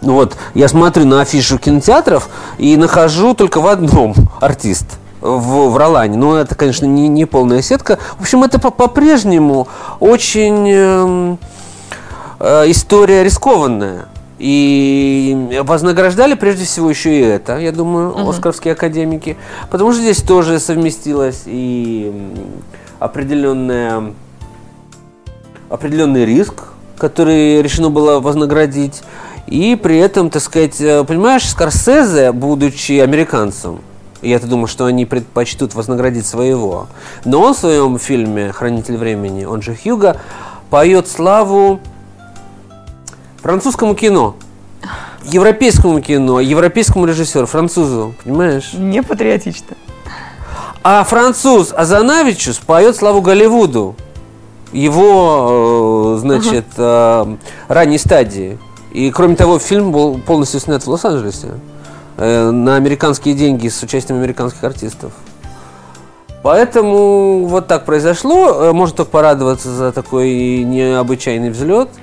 ну 0.02 0.12
вот, 0.12 0.36
я 0.54 0.68
смотрю 0.68 1.06
на 1.06 1.22
афишу 1.22 1.58
кинотеатров 1.58 2.28
и 2.58 2.76
нахожу 2.76 3.34
только 3.34 3.60
в 3.60 3.66
одном 3.66 4.14
артист 4.40 4.86
в, 5.22 5.70
в 5.70 5.76
Ролане. 5.76 6.18
Но 6.18 6.36
это, 6.36 6.54
конечно, 6.54 6.84
не, 6.84 7.08
не 7.08 7.24
полная 7.24 7.62
сетка. 7.62 7.98
В 8.18 8.20
общем, 8.20 8.44
это 8.44 8.58
по-прежнему 8.58 9.66
очень... 9.98 10.68
Э, 10.70 11.36
история 12.40 13.22
рискованная. 13.22 14.06
И 14.38 15.58
вознаграждали 15.62 16.34
прежде 16.34 16.66
всего 16.66 16.90
еще 16.90 17.18
и 17.18 17.22
это, 17.22 17.56
я 17.56 17.72
думаю, 17.72 18.10
угу. 18.10 18.30
оскаровские 18.30 18.72
академики. 18.72 19.36
Потому 19.70 19.92
что 19.92 20.02
здесь 20.02 20.20
тоже 20.22 20.60
совместилось 20.60 21.44
и 21.46 22.12
определенная, 22.98 24.12
определенный 25.70 26.26
риск, 26.26 26.64
который 26.98 27.62
решено 27.62 27.88
было 27.88 28.20
вознаградить. 28.20 29.02
И 29.46 29.78
при 29.80 29.98
этом, 29.98 30.28
так 30.28 30.42
сказать, 30.42 30.80
э, 30.80 31.04
понимаешь, 31.04 31.48
Скорсезе, 31.48 32.32
будучи 32.32 32.98
американцем, 32.98 33.80
я-то 34.20 34.46
думаю, 34.46 34.66
что 34.66 34.86
они 34.86 35.06
предпочтут 35.06 35.74
вознаградить 35.74 36.26
своего. 36.26 36.88
Но 37.24 37.42
он 37.42 37.54
в 37.54 37.58
своем 37.58 37.98
фильме 37.98 38.50
«Хранитель 38.52 38.96
времени», 38.96 39.44
он 39.44 39.62
же 39.62 39.76
Хьюга, 39.76 40.20
поет 40.68 41.06
славу 41.06 41.80
французскому 43.46 43.94
кино, 43.94 44.34
европейскому 45.22 46.00
кино, 46.00 46.40
европейскому 46.40 47.06
режиссеру, 47.06 47.46
французу, 47.46 48.12
понимаешь? 48.24 48.72
Не 48.72 49.04
патриотично. 49.04 49.76
А 50.82 51.04
француз 51.04 51.72
Азанавичу 51.72 52.52
поет 52.66 52.96
славу 52.96 53.20
Голливуду. 53.20 53.94
Его, 54.72 56.16
э, 56.16 56.20
значит, 56.22 56.64
ага. 56.76 57.38
ранней 57.68 57.98
стадии. 57.98 58.58
И, 58.90 59.12
кроме 59.12 59.36
того, 59.36 59.60
фильм 59.60 59.92
был 59.92 60.18
полностью 60.18 60.58
снят 60.58 60.82
в 60.82 60.90
Лос-Анджелесе 60.90 61.52
э, 62.16 62.50
на 62.50 62.74
американские 62.74 63.36
деньги 63.36 63.68
с 63.68 63.80
участием 63.80 64.18
американских 64.18 64.64
артистов. 64.64 65.12
Поэтому 66.42 67.46
вот 67.46 67.68
так 67.68 67.84
произошло. 67.84 68.64
Э, 68.64 68.72
можно 68.72 68.96
только 68.96 69.12
порадоваться 69.12 69.70
за 69.70 69.92
такой 69.92 70.64
необычайный 70.64 71.50
взлет– 71.50 71.90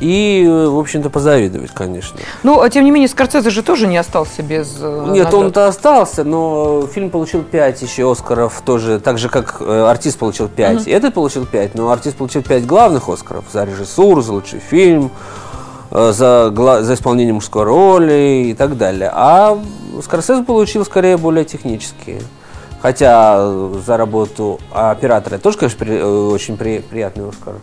И, 0.00 0.44
в 0.48 0.76
общем-то, 0.78 1.08
позавидовать, 1.08 1.70
конечно. 1.70 2.18
Ну, 2.42 2.60
а 2.60 2.68
тем 2.68 2.84
не 2.84 2.90
менее, 2.90 3.08
Скорсезе 3.08 3.50
же 3.50 3.62
тоже 3.62 3.86
не 3.86 3.96
остался 3.96 4.42
без 4.42 4.76
э, 4.80 5.04
Нет, 5.06 5.26
наград. 5.26 5.34
он-то 5.34 5.68
остался, 5.68 6.24
но 6.24 6.84
фильм 6.88 7.10
получил 7.10 7.42
5 7.44 7.82
еще 7.82 8.10
Оскаров 8.10 8.60
тоже, 8.66 8.98
так 8.98 9.18
же, 9.18 9.28
как 9.28 9.58
э, 9.60 9.84
артист 9.88 10.18
получил 10.18 10.48
5. 10.48 10.88
И 10.88 10.90
этот 10.90 11.14
получил 11.14 11.46
5, 11.46 11.76
но 11.76 11.90
артист 11.90 12.16
получил 12.16 12.42
5 12.42 12.66
главных 12.66 13.08
Оскаров 13.08 13.44
за 13.52 13.62
режиссуру, 13.64 14.20
за 14.20 14.32
лучший 14.32 14.58
фильм, 14.58 15.12
э, 15.92 16.12
за, 16.12 16.52
за 16.82 16.94
исполнение 16.94 17.32
мужской 17.32 17.62
роли 17.62 18.46
и 18.48 18.54
так 18.54 18.76
далее. 18.76 19.10
А 19.14 19.56
Скорсезе 20.02 20.42
получил 20.42 20.84
скорее 20.84 21.16
более 21.16 21.44
технические. 21.44 22.20
Хотя 22.82 23.48
за 23.86 23.96
работу 23.96 24.58
оператора 24.72 25.38
тоже, 25.38 25.56
конечно, 25.56 25.78
при- 25.78 26.02
очень 26.02 26.56
при- 26.56 26.80
приятный 26.80 27.28
Оскар. 27.28 27.54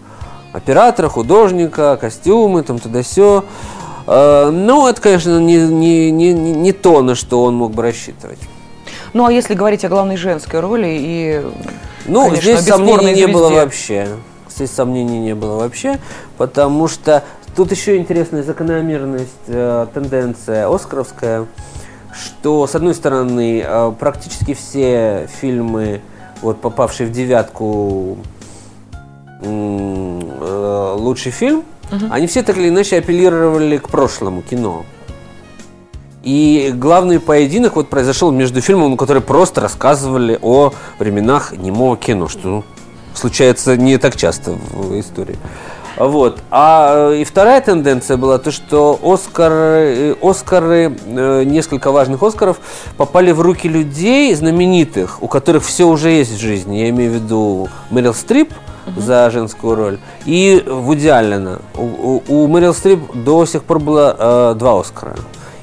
Оператора, 0.53 1.07
художника, 1.09 1.97
костюмы, 1.99 2.63
там 2.63 2.79
туда 2.79 3.03
все. 3.03 3.45
Ну, 4.05 4.87
это, 4.87 4.99
конечно, 4.99 5.39
не, 5.39 5.57
не, 5.57 6.11
не, 6.11 6.33
не 6.33 6.71
то, 6.73 7.01
на 7.01 7.15
что 7.15 7.43
он 7.43 7.55
мог 7.55 7.71
бы 7.71 7.83
рассчитывать. 7.83 8.39
Ну, 9.13 9.25
а 9.25 9.31
если 9.31 9.53
говорить 9.53 9.85
о 9.85 9.89
главной 9.89 10.17
женской 10.17 10.59
роли 10.59 10.87
и... 10.89 11.45
Ну, 12.05 12.25
конечно, 12.29 12.41
здесь 12.41 12.65
сомнений 12.65 13.13
не 13.13 13.27
было 13.27 13.47
звезде. 13.47 13.63
вообще. 13.63 14.07
Здесь 14.49 14.71
сомнений 14.71 15.19
не 15.19 15.35
было 15.35 15.57
вообще, 15.57 15.99
потому 16.37 16.87
что 16.87 17.23
тут 17.55 17.71
еще 17.71 17.97
интересная 17.97 18.43
закономерность, 18.43 19.31
э, 19.47 19.87
тенденция 19.93 20.73
оскаровская, 20.73 21.47
что, 22.13 22.67
с 22.67 22.75
одной 22.75 22.93
стороны, 22.93 23.63
э, 23.65 23.93
практически 23.99 24.53
все 24.53 25.29
фильмы, 25.39 26.01
вот, 26.41 26.61
попавшие 26.61 27.07
в 27.07 27.11
девятку 27.11 28.17
э, 28.17 28.40
лучший 29.41 31.31
фильм, 31.31 31.63
они 32.09 32.27
все 32.27 32.43
так 32.43 32.57
или 32.57 32.69
иначе 32.69 32.97
апеллировали 32.97 33.77
к 33.77 33.89
прошлому 33.89 34.41
кино. 34.41 34.85
И 36.23 36.71
главный 36.75 37.19
поединок 37.19 37.75
вот 37.75 37.89
произошел 37.89 38.31
между 38.31 38.61
фильмами, 38.61 38.95
которые 38.95 39.23
просто 39.23 39.59
рассказывали 39.61 40.37
о 40.41 40.71
временах 40.99 41.53
немого 41.53 41.97
кино, 41.97 42.27
что 42.27 42.63
случается 43.15 43.75
не 43.75 43.97
так 43.97 44.15
часто 44.15 44.51
в 44.51 44.99
истории. 44.99 45.37
Вот. 45.97 46.41
А 46.51 47.11
э, 47.11 47.21
и 47.21 47.23
вторая 47.23 47.59
тенденция 47.59 48.17
была 48.17 48.37
то, 48.37 48.51
что 48.51 48.97
Оскар, 49.03 50.15
Оскары, 50.21 50.95
э, 51.05 51.43
несколько 51.43 51.91
важных 51.91 52.23
Оскаров 52.23 52.59
попали 52.97 53.31
в 53.31 53.41
руки 53.41 53.67
людей 53.67 54.33
знаменитых, 54.33 55.21
у 55.21 55.27
которых 55.27 55.65
все 55.65 55.87
уже 55.87 56.11
есть 56.11 56.31
в 56.31 56.39
жизни. 56.39 56.77
Я 56.77 56.89
имею 56.89 57.11
в 57.11 57.15
виду 57.15 57.69
Мэрил 57.89 58.13
Стрип 58.13 58.53
за 58.97 59.29
женскую 59.29 59.75
роль 59.75 59.99
и 60.25 60.63
Вуди 60.67 61.07
Аллена. 61.07 61.59
У, 61.75 61.83
у- 61.83 62.23
у 62.27 62.47
Мэрил 62.47 62.73
Стрип 62.73 62.99
до 63.13 63.45
сих 63.45 63.63
пор 63.63 63.79
было 63.79 64.15
э, 64.53 64.55
два 64.57 64.79
Оскара 64.79 65.15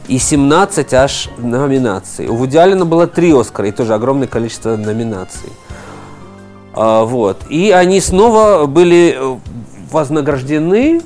и 0.07 0.19
17 0.19 0.95
аж 0.95 1.29
номинаций. 1.39 2.29
У 2.29 2.35
Вуди 2.37 2.57
Аллена 2.57 2.85
было 2.85 3.07
три 3.07 3.33
Оскара 3.33 3.69
и 3.69 3.73
тоже 3.73 3.95
огромное 3.95 4.27
количество 4.29 4.77
номинаций. 4.77 5.51
А, 6.75 7.05
вот. 7.05 7.39
И 7.51 7.71
они 7.73 8.01
снова 8.01 8.67
были 8.67 9.17
э, 9.19 9.37
вознаграждены 9.91 11.01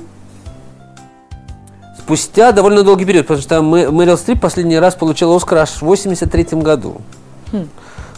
спустя 1.97 2.51
довольно 2.51 2.83
долгий 2.83 3.05
период, 3.05 3.27
потому 3.27 3.41
что 3.41 3.55
Мэ- 3.59 3.89
Мэрил 3.91 4.17
Стрип 4.17 4.41
последний 4.41 4.77
раз 4.77 4.95
получила 4.95 5.35
Оскар 5.35 5.59
аж 5.59 5.69
в 5.69 5.81
83 5.83 6.43
году 6.61 7.01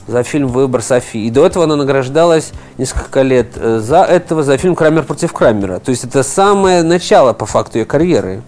за 0.08 0.24
фильм 0.24 0.48
«Выбор 0.48 0.82
Софи». 0.82 1.26
И 1.26 1.30
до 1.30 1.46
этого 1.46 1.66
она 1.66 1.76
награждалась 1.76 2.52
несколько 2.78 3.22
лет 3.22 3.52
э, 3.56 3.80
за 3.80 4.04
этого, 4.04 4.44
за 4.44 4.58
фильм 4.58 4.76
«Крамер 4.76 5.04
против 5.04 5.34
Крамера». 5.34 5.80
То 5.80 5.92
есть 5.92 6.04
это 6.04 6.24
самое 6.24 6.84
начало, 6.84 7.34
по 7.34 7.46
факту, 7.46 7.80
ее 7.80 7.86
карьеры. 7.86 8.42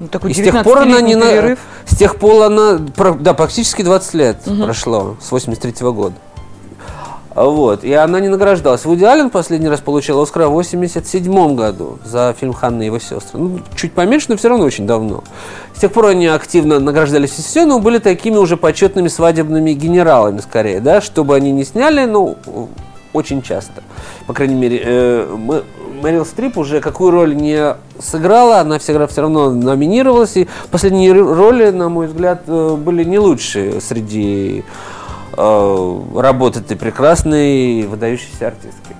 Ну, 0.00 0.08
такой 0.08 0.30
И 0.30 0.34
с 0.34 0.36
тех 0.36 0.64
пор 0.64 0.78
она 0.78 1.00
не 1.00 1.12
19-летний 1.12 1.14
на... 1.14 1.30
перерыв. 1.30 1.58
С 1.86 1.96
тех 1.96 2.16
пор 2.16 2.42
она... 2.42 2.78
Да, 3.20 3.34
практически 3.34 3.82
20 3.82 4.14
лет 4.14 4.38
прошло, 4.44 5.16
с 5.20 5.30
83 5.30 5.72
года. 5.90 6.14
Вот. 7.34 7.84
И 7.84 7.92
она 7.92 8.20
не 8.20 8.28
награждалась. 8.28 8.84
Вуди 8.84 9.04
Аллен 9.04 9.30
последний 9.30 9.68
раз 9.68 9.80
получил 9.80 10.20
Оскар 10.20 10.46
в 10.46 10.52
87 10.52 11.54
году 11.54 11.98
за 12.04 12.34
фильм 12.38 12.52
«Ханна 12.52 12.82
и 12.82 12.86
его 12.86 12.98
сестры». 12.98 13.38
Ну, 13.40 13.60
чуть 13.74 13.92
поменьше, 13.92 14.26
но 14.28 14.36
все 14.36 14.48
равно 14.48 14.64
очень 14.64 14.86
давно. 14.86 15.24
С 15.74 15.80
тех 15.80 15.92
пор 15.92 16.06
они 16.06 16.26
активно 16.26 16.78
награждались 16.78 17.30
все, 17.30 17.64
но 17.64 17.78
были 17.78 17.98
такими 17.98 18.36
уже 18.36 18.56
почетными 18.56 19.08
свадебными 19.08 19.72
генералами 19.72 20.40
скорее, 20.40 20.80
да, 20.80 21.00
чтобы 21.00 21.34
они 21.34 21.52
не 21.52 21.64
сняли, 21.64 22.04
ну, 22.04 22.36
очень 23.12 23.42
часто. 23.42 23.82
По 24.26 24.32
крайней 24.32 24.54
мере, 24.54 24.80
э, 24.84 25.36
мы- 25.36 25.64
Мэрил 26.02 26.26
Стрип 26.26 26.58
уже 26.58 26.80
какую 26.80 27.12
роль 27.12 27.36
не 27.36 27.76
сыграла, 28.00 28.58
она 28.58 28.78
всегда 28.80 29.06
все 29.06 29.20
равно 29.20 29.50
номинировалась. 29.50 30.36
И 30.36 30.48
последние 30.70 31.12
роли, 31.12 31.70
на 31.70 31.88
мой 31.88 32.08
взгляд, 32.08 32.42
э, 32.48 32.76
были 32.76 33.04
не 33.04 33.18
лучшие 33.20 33.80
среди 33.80 34.64
э, 35.36 36.00
работ 36.16 36.56
этой 36.56 36.76
прекрасной 36.76 37.82
выдающейся 37.86 38.48
артистки. 38.48 38.96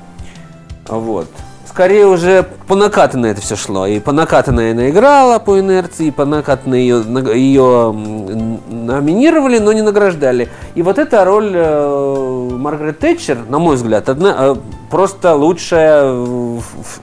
Вот. 0.89 1.29
Скорее 1.73 2.07
уже 2.07 2.47
по 2.69 2.75
накатанной 2.75 3.31
это 3.31 3.41
все 3.41 3.57
шло. 3.57 3.87
И 3.87 3.99
по 3.99 4.12
накатанной 4.12 4.73
она 4.73 4.91
играла 4.91 5.39
по 5.39 5.59
инерции, 5.59 6.09
и 6.09 6.11
по 6.11 6.27
накатанной 6.27 6.83
ее, 6.83 7.03
ее 7.35 7.93
номинировали, 7.93 9.59
но 9.59 9.73
не 9.73 9.81
награждали. 9.81 10.51
И 10.75 10.83
вот 10.83 10.99
эта 10.99 11.25
роль 11.25 11.51
э, 11.55 12.49
Маргарет 12.59 12.99
Тэтчер, 12.99 13.39
на 13.49 13.59
мой 13.59 13.77
взгляд, 13.77 14.11
одна, 14.11 14.37
э, 14.39 14.57
просто 14.91 15.35
лучшая 15.35 16.15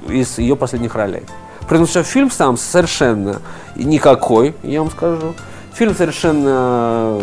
из 0.07 0.37
ее 0.37 0.55
последних 0.55 0.93
ролей. 0.93 1.23
Потому 1.61 1.87
что 1.87 2.03
фильм 2.03 2.29
сам 2.29 2.55
совершенно 2.55 3.37
никакой, 3.75 4.55
я 4.61 4.81
вам 4.81 4.91
скажу. 4.91 5.33
Фильм 5.73 5.95
совершенно 5.95 7.19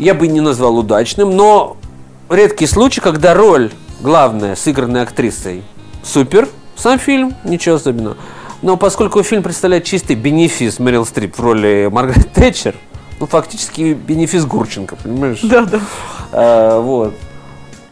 я 0.00 0.14
бы 0.14 0.26
не 0.28 0.40
назвал 0.40 0.78
удачным, 0.78 1.36
но 1.36 1.76
редкий 2.28 2.66
случай, 2.66 3.00
когда 3.00 3.34
роль 3.34 3.70
главная, 4.00 4.56
сыгранная 4.56 5.02
актрисой, 5.02 5.62
супер, 6.02 6.48
сам 6.76 6.98
фильм, 6.98 7.34
ничего 7.44 7.76
особенного. 7.76 8.16
Но 8.62 8.76
поскольку 8.76 9.22
фильм 9.22 9.42
представляет 9.42 9.84
чистый 9.84 10.16
бенефис 10.16 10.78
Мэрил 10.78 11.06
Стрип 11.06 11.36
в 11.38 11.40
роли 11.40 11.88
Маргарет 11.90 12.32
Тэтчер, 12.32 12.74
ну, 13.18 13.26
фактически 13.26 13.92
бенефис 13.94 14.44
Гурченко, 14.46 14.96
понимаешь? 14.96 15.40
Да, 15.42 15.64
да. 15.64 15.80
А, 16.32 16.80
вот. 16.80 17.14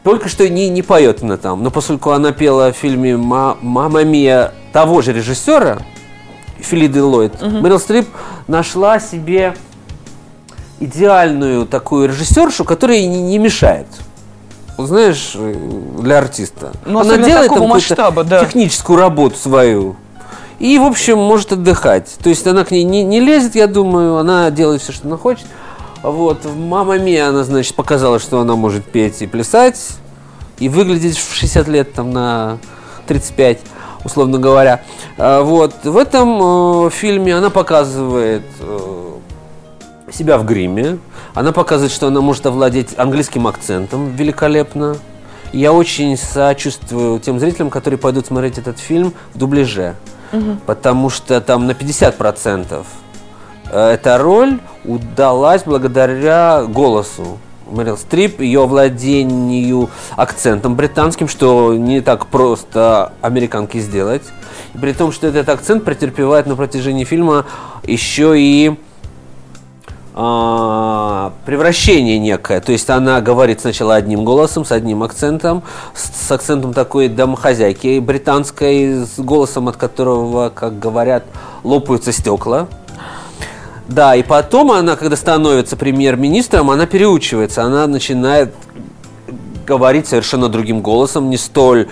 Только 0.04 0.28
что 0.30 0.48
не, 0.48 0.70
не 0.70 0.82
поет 0.82 1.22
она 1.22 1.36
там. 1.36 1.62
Но 1.62 1.70
поскольку 1.70 2.12
она 2.12 2.32
пела 2.32 2.72
в 2.72 2.76
фильме 2.76 3.16
«Ма- 3.16 3.58
«Мамма 3.60 4.04
Мия» 4.04 4.54
того 4.72 5.02
же 5.02 5.12
режиссера, 5.12 5.80
Филиды 6.58 7.02
Ллойд, 7.02 7.40
Мэрил 7.42 7.78
Стрип 7.78 8.08
нашла 8.46 9.00
себе 9.00 9.54
идеальную 10.80 11.66
такую 11.66 12.08
режиссершу, 12.08 12.64
которая 12.64 13.00
не, 13.06 13.22
не 13.22 13.38
мешает. 13.38 13.86
Вот 14.76 14.88
знаешь, 14.88 15.32
э, 15.34 15.54
для 15.98 16.18
артиста. 16.18 16.72
Ну, 16.86 17.00
особенно 17.00 17.26
такого 17.26 17.42
какую-то 17.42 17.66
масштаба, 17.66 18.24
да. 18.24 18.44
техническую 18.44 18.98
работу 18.98 19.36
свою. 19.36 19.96
И, 20.58 20.78
в 20.78 20.84
общем, 20.84 21.18
может 21.18 21.52
отдыхать. 21.52 22.16
То 22.22 22.28
есть 22.28 22.46
она 22.46 22.64
к 22.64 22.70
ней 22.70 22.84
не, 22.84 23.02
не 23.02 23.20
лезет, 23.20 23.54
я 23.54 23.66
думаю, 23.66 24.16
она 24.16 24.50
делает 24.50 24.82
все, 24.82 24.92
что 24.92 25.06
она 25.06 25.16
хочет. 25.16 25.46
Вот, 26.02 26.44
в 26.44 26.56
«Мамма 26.56 26.98
Мия» 26.98 27.28
она, 27.28 27.42
значит, 27.42 27.74
показала, 27.74 28.20
что 28.20 28.40
она 28.40 28.54
может 28.54 28.84
петь 28.84 29.20
и 29.20 29.26
плясать, 29.26 29.80
и 30.60 30.68
выглядеть 30.68 31.18
в 31.18 31.34
60 31.34 31.66
лет, 31.68 31.92
там, 31.92 32.12
на 32.12 32.58
35, 33.08 33.58
условно 34.04 34.38
говоря. 34.38 34.82
А, 35.16 35.42
Вот, 35.42 35.74
в 35.82 35.96
этом 35.96 36.86
э, 36.86 36.90
фильме 36.90 37.36
она 37.36 37.50
показывает 37.50 38.44
э, 38.60 39.17
себя 40.12 40.38
в 40.38 40.44
гриме, 40.44 40.98
она 41.34 41.52
показывает, 41.52 41.92
что 41.92 42.08
она 42.08 42.20
может 42.20 42.46
овладеть 42.46 42.98
английским 42.98 43.46
акцентом 43.46 44.14
великолепно. 44.14 44.96
Я 45.52 45.72
очень 45.72 46.16
сочувствую 46.16 47.20
тем 47.20 47.38
зрителям, 47.38 47.70
которые 47.70 47.98
пойдут 47.98 48.26
смотреть 48.26 48.58
этот 48.58 48.78
фильм 48.78 49.14
в 49.34 49.38
дубляже, 49.38 49.94
потому 50.66 51.08
что 51.08 51.40
там 51.40 51.66
на 51.66 51.72
50% 51.72 52.84
э, 53.70 53.90
эта 53.94 54.18
роль 54.18 54.60
удалась 54.84 55.62
благодаря 55.64 56.64
голосу. 56.68 57.38
Мэрил 57.70 57.98
Стрип, 57.98 58.40
ее 58.40 58.66
владению 58.66 59.90
акцентом 60.16 60.74
британским, 60.74 61.28
что 61.28 61.74
не 61.74 62.00
так 62.00 62.26
просто 62.26 63.12
американке 63.20 63.80
сделать. 63.80 64.22
При 64.80 64.92
том, 64.92 65.12
что 65.12 65.26
этот 65.26 65.48
акцент 65.48 65.84
претерпевает 65.84 66.46
на 66.46 66.56
протяжении 66.56 67.04
фильма 67.04 67.44
еще 67.82 68.38
и 68.38 68.78
превращение 70.18 72.18
некое. 72.18 72.60
То 72.60 72.72
есть 72.72 72.90
она 72.90 73.20
говорит 73.20 73.60
сначала 73.60 73.94
одним 73.94 74.24
голосом, 74.24 74.64
с 74.64 74.72
одним 74.72 75.04
акцентом, 75.04 75.62
с, 75.94 76.26
с 76.26 76.32
акцентом 76.32 76.74
такой 76.74 77.06
домохозяйки 77.06 78.00
британской, 78.00 79.06
с 79.06 79.16
голосом, 79.16 79.68
от 79.68 79.76
которого, 79.76 80.48
как 80.48 80.80
говорят, 80.80 81.22
лопаются 81.62 82.10
стекла. 82.10 82.66
Да, 83.86 84.16
и 84.16 84.24
потом 84.24 84.72
она, 84.72 84.96
когда 84.96 85.14
становится 85.14 85.76
премьер-министром, 85.76 86.72
она 86.72 86.86
переучивается, 86.86 87.62
она 87.62 87.86
начинает 87.86 88.52
говорить 89.64 90.08
совершенно 90.08 90.48
другим 90.48 90.80
голосом, 90.80 91.30
не 91.30 91.36
столь 91.36 91.86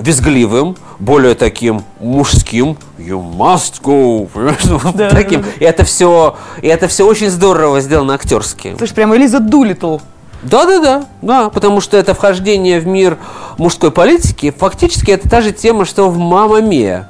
визгливым, 0.00 0.76
более 0.98 1.34
таким 1.34 1.84
мужским. 2.00 2.76
You 2.98 3.22
must 3.22 3.82
go. 3.82 4.28
Да, 4.94 5.10
таким. 5.10 5.42
да, 5.42 5.48
И 5.58 5.64
это 5.64 5.84
все, 5.84 6.36
и 6.62 6.68
это 6.68 6.88
все 6.88 7.06
очень 7.06 7.30
здорово 7.30 7.80
сделано 7.80 8.14
актерски. 8.14 8.74
Слушай, 8.78 8.94
прямо 8.94 9.16
Элиза 9.16 9.40
Дулитл. 9.40 9.98
Да, 10.42 10.64
да, 10.64 10.78
да, 10.80 11.04
да, 11.20 11.50
потому 11.50 11.82
что 11.82 11.98
это 11.98 12.14
вхождение 12.14 12.80
в 12.80 12.86
мир 12.86 13.18
мужской 13.58 13.90
политики, 13.90 14.54
фактически 14.56 15.10
это 15.10 15.28
та 15.28 15.42
же 15.42 15.52
тема, 15.52 15.84
что 15.84 16.08
в 16.08 16.16
Мама 16.18 16.62
Мия. 16.62 17.08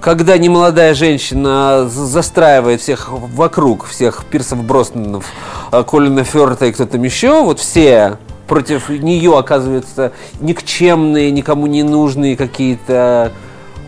Когда 0.00 0.38
немолодая 0.38 0.94
женщина 0.94 1.86
застраивает 1.88 2.80
всех 2.80 3.10
вокруг, 3.10 3.84
всех 3.86 4.24
Пирсов 4.24 4.64
Броснанов, 4.64 5.26
э, 5.70 5.84
Колина 5.84 6.24
Ферта 6.24 6.66
и 6.66 6.72
кто 6.72 6.86
там 6.86 7.02
еще, 7.02 7.42
вот 7.42 7.60
все 7.60 8.16
против 8.50 8.88
нее 8.88 9.38
оказываются 9.38 10.10
никчемные, 10.40 11.30
никому 11.30 11.68
не 11.68 11.84
нужные 11.84 12.36
какие-то 12.36 13.30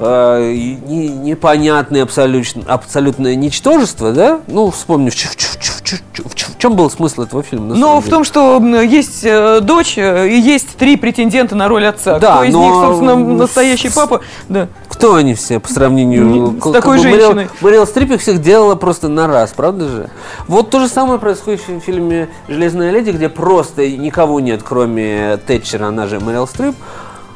э, 0.03 0.53
и 0.53 0.79
не- 0.87 1.09
непонятные 1.09 2.03
абсолютно, 2.03 2.63
абсолютное 2.67 3.35
ничтожество, 3.35 4.13
да? 4.13 4.41
Ну, 4.49 4.71
вспомни, 4.71 5.11
в, 5.11 5.15
в 5.15 6.59
чем 6.59 6.77
был 6.77 6.91
смысл 6.91 7.23
этого 7.23 7.43
фильма? 7.43 7.75
самом 7.77 8.01
в 8.01 8.09
том, 8.09 8.25
что 8.25 8.61
есть 8.83 9.21
э, 9.25 9.61
дочь 9.61 9.95
э, 9.97 10.29
и 10.29 10.39
есть 10.39 10.77
три 10.77 10.97
претендента 10.97 11.55
на 11.55 11.69
роль 11.69 11.87
отца. 11.87 12.19
Да, 12.19 12.37
Кто 12.37 12.45
из 12.45 12.53
но- 12.53 12.65
них, 12.65 12.75
собственно, 12.75 13.17
настоящий 13.17 13.91
папа? 13.91 14.21
Да. 14.49 14.69
Кто 14.89 15.15
они 15.17 15.35
все 15.35 15.59
по 15.59 15.69
сравнению 15.69 16.25
Не- 16.27 16.61
с 16.61 16.63
такой 16.73 16.99
как 16.99 17.03
женщиной. 17.03 17.49
Мэрил 17.61 17.87
Стрип 17.87 18.13
их 18.13 18.21
всех 18.21 18.41
делала 18.43 18.75
просто 18.75 19.09
на 19.09 19.27
раз, 19.27 19.53
правда 19.57 19.89
же? 19.89 20.11
Вот 20.49 20.71
то 20.71 20.81
же 20.81 20.89
самое 20.89 21.19
происходит 21.19 21.61
в 21.61 21.65
фильме 21.81 22.29
«Железная 22.49 22.91
леди», 22.93 23.11
где 23.11 23.29
просто 23.29 23.89
никого 23.89 24.41
нет, 24.41 24.63
кроме 24.63 25.39
Тэтчера, 25.39 25.87
она 25.89 26.07
же 26.07 26.21
Мэрил 26.21 26.47
Стрип. 26.47 26.75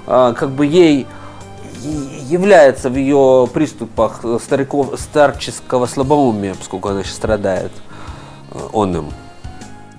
А, 0.07 0.33
как 0.35 0.51
бы 0.51 0.65
ей 0.67 1.07
является 2.29 2.91
в 2.91 2.97
ее 2.97 3.49
приступах 3.53 4.25
стариков, 4.43 4.99
старческого 4.99 5.87
слабоумия, 5.87 6.55
поскольку 6.55 6.89
она 6.89 7.03
сейчас 7.03 7.17
страдает 7.17 7.73
э, 8.53 8.59
он 8.73 8.97
им. 8.97 9.07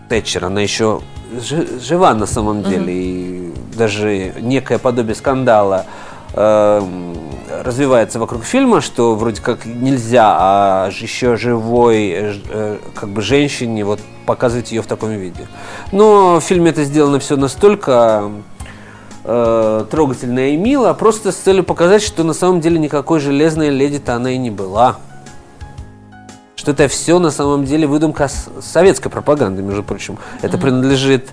Тэтчер, 0.09 0.45
она 0.45 0.61
еще 0.61 1.01
жи- 1.41 1.79
жива 1.79 2.13
на 2.13 2.25
самом 2.25 2.63
деле, 2.63 2.93
и 2.93 3.53
даже 3.77 4.33
некое 4.39 4.77
подобие 4.77 5.15
скандала 5.15 5.85
э, 6.33 6.81
развивается 7.63 8.19
вокруг 8.19 8.43
фильма, 8.43 8.81
что 8.81 9.15
вроде 9.15 9.41
как 9.41 9.65
нельзя, 9.65 10.35
а 10.39 10.89
еще 10.89 11.35
живой 11.35 12.09
э, 12.09 12.33
э, 12.49 12.77
как 12.95 13.09
бы 13.09 13.21
женщине 13.21 13.83
вот 13.83 13.99
показывать 14.25 14.71
ее 14.71 14.81
в 14.81 14.87
таком 14.87 15.11
виде. 15.11 15.47
Но 15.91 16.39
в 16.39 16.43
фильме 16.43 16.71
это 16.71 16.83
сделано 16.83 17.19
все 17.19 17.37
настолько 17.37 18.29
э, 19.27 19.85
трогательно 19.91 20.49
и 20.49 20.57
мило, 20.57 20.93
просто 20.93 21.31
с 21.31 21.35
целью 21.35 21.63
показать, 21.63 22.01
что 22.01 22.23
на 22.23 22.33
самом 22.33 22.61
деле 22.61 22.79
никакой 22.79 23.19
железной 23.19 23.69
леди-то 23.69 24.15
она 24.15 24.31
и 24.31 24.37
не 24.37 24.49
была. 24.49 24.95
Что 26.55 26.71
это 26.71 26.87
все 26.87 27.19
на 27.19 27.29
самом 27.29 27.65
деле 27.65 27.85
выдумка 27.85 28.29
советской 28.61 29.09
пропаганды, 29.09 29.61
между 29.61 29.83
прочим. 29.83 30.17
Это 30.41 30.57
принадлежит 30.57 31.29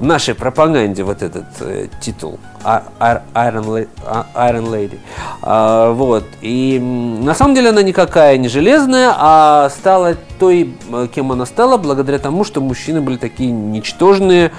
нашей 0.00 0.34
пропаганде, 0.34 1.02
вот 1.02 1.22
этот 1.22 1.46
э, 1.60 1.88
титул 2.00 2.38
А- 2.62 2.84
Ар- 3.00 3.22
Iron, 3.34 3.88
А- 4.06 4.26
Iron 4.50 4.70
Lady. 4.70 4.98
А, 5.42 5.92
вот. 5.92 6.24
И 6.40 6.78
на 6.78 7.34
самом 7.34 7.54
деле 7.54 7.70
она 7.70 7.82
никакая 7.82 8.36
не 8.36 8.48
железная, 8.48 9.12
а 9.16 9.70
стала 9.70 10.14
той, 10.38 10.76
э, 10.92 11.08
кем 11.12 11.32
она 11.32 11.46
стала, 11.46 11.76
благодаря 11.78 12.18
тому, 12.18 12.44
что 12.44 12.60
мужчины 12.60 13.00
были 13.00 13.16
такие 13.16 13.50
ничтожные 13.50 14.52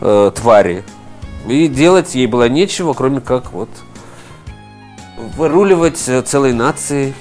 э, 0.00 0.30
твари. 0.34 0.84
И 1.48 1.68
делать 1.68 2.14
ей 2.14 2.26
было 2.26 2.48
нечего, 2.48 2.92
кроме 2.92 3.20
как 3.20 3.52
вот 3.52 3.68
выруливать 5.36 6.02
э, 6.08 6.22
целой 6.22 6.52
нации 6.52 7.14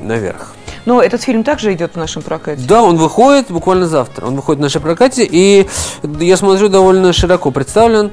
наверх. 0.00 0.54
Но 0.84 1.00
этот 1.00 1.22
фильм 1.22 1.44
также 1.44 1.72
идет 1.72 1.92
в 1.92 1.96
нашем 1.96 2.22
прокате. 2.22 2.62
Да, 2.66 2.82
он 2.82 2.96
выходит 2.96 3.50
буквально 3.50 3.86
завтра. 3.86 4.26
Он 4.26 4.34
выходит 4.34 4.58
в 4.58 4.62
нашей 4.62 4.80
прокате, 4.80 5.26
и 5.30 5.68
я 6.02 6.36
смотрю, 6.36 6.68
довольно 6.68 7.12
широко 7.12 7.50
представлен. 7.50 8.10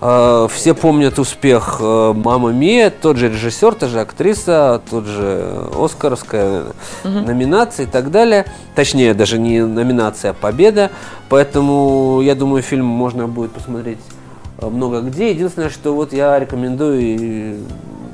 Э, 0.00 0.48
Все 0.52 0.74
помнят 0.74 1.18
успех 1.18 1.78
э, 1.80 2.12
«Мама 2.14 2.50
Мия», 2.50 2.90
тот 2.90 3.16
же 3.16 3.28
режиссер, 3.28 3.74
та 3.74 3.86
же 3.88 4.00
актриса, 4.00 4.82
тот 4.90 5.06
же 5.06 5.66
Оскаровская 5.78 6.64
номинация 7.04 7.86
и 7.86 7.88
так 7.88 8.10
далее. 8.10 8.44
Точнее, 8.74 9.14
даже 9.14 9.38
не 9.38 9.64
номинация, 9.64 10.32
а 10.32 10.34
победа. 10.34 10.90
Поэтому, 11.28 12.20
я 12.22 12.34
думаю, 12.34 12.62
фильм 12.62 12.86
можно 12.86 13.28
будет 13.28 13.52
посмотреть 13.52 13.98
много 14.68 15.00
где. 15.00 15.30
Единственное, 15.30 15.70
что 15.70 15.94
вот 15.94 16.12
я 16.12 16.38
рекомендую 16.38 17.58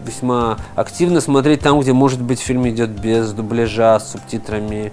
весьма 0.07 0.59
активно 0.75 1.21
смотреть 1.21 1.61
там, 1.61 1.81
где, 1.81 1.93
может 1.93 2.23
быть, 2.23 2.41
фильм 2.41 2.69
идет 2.69 2.91
без 2.91 3.33
дубляжа, 3.33 3.99
с 3.99 4.13
субтитрами, 4.13 4.87
э, 4.87 4.91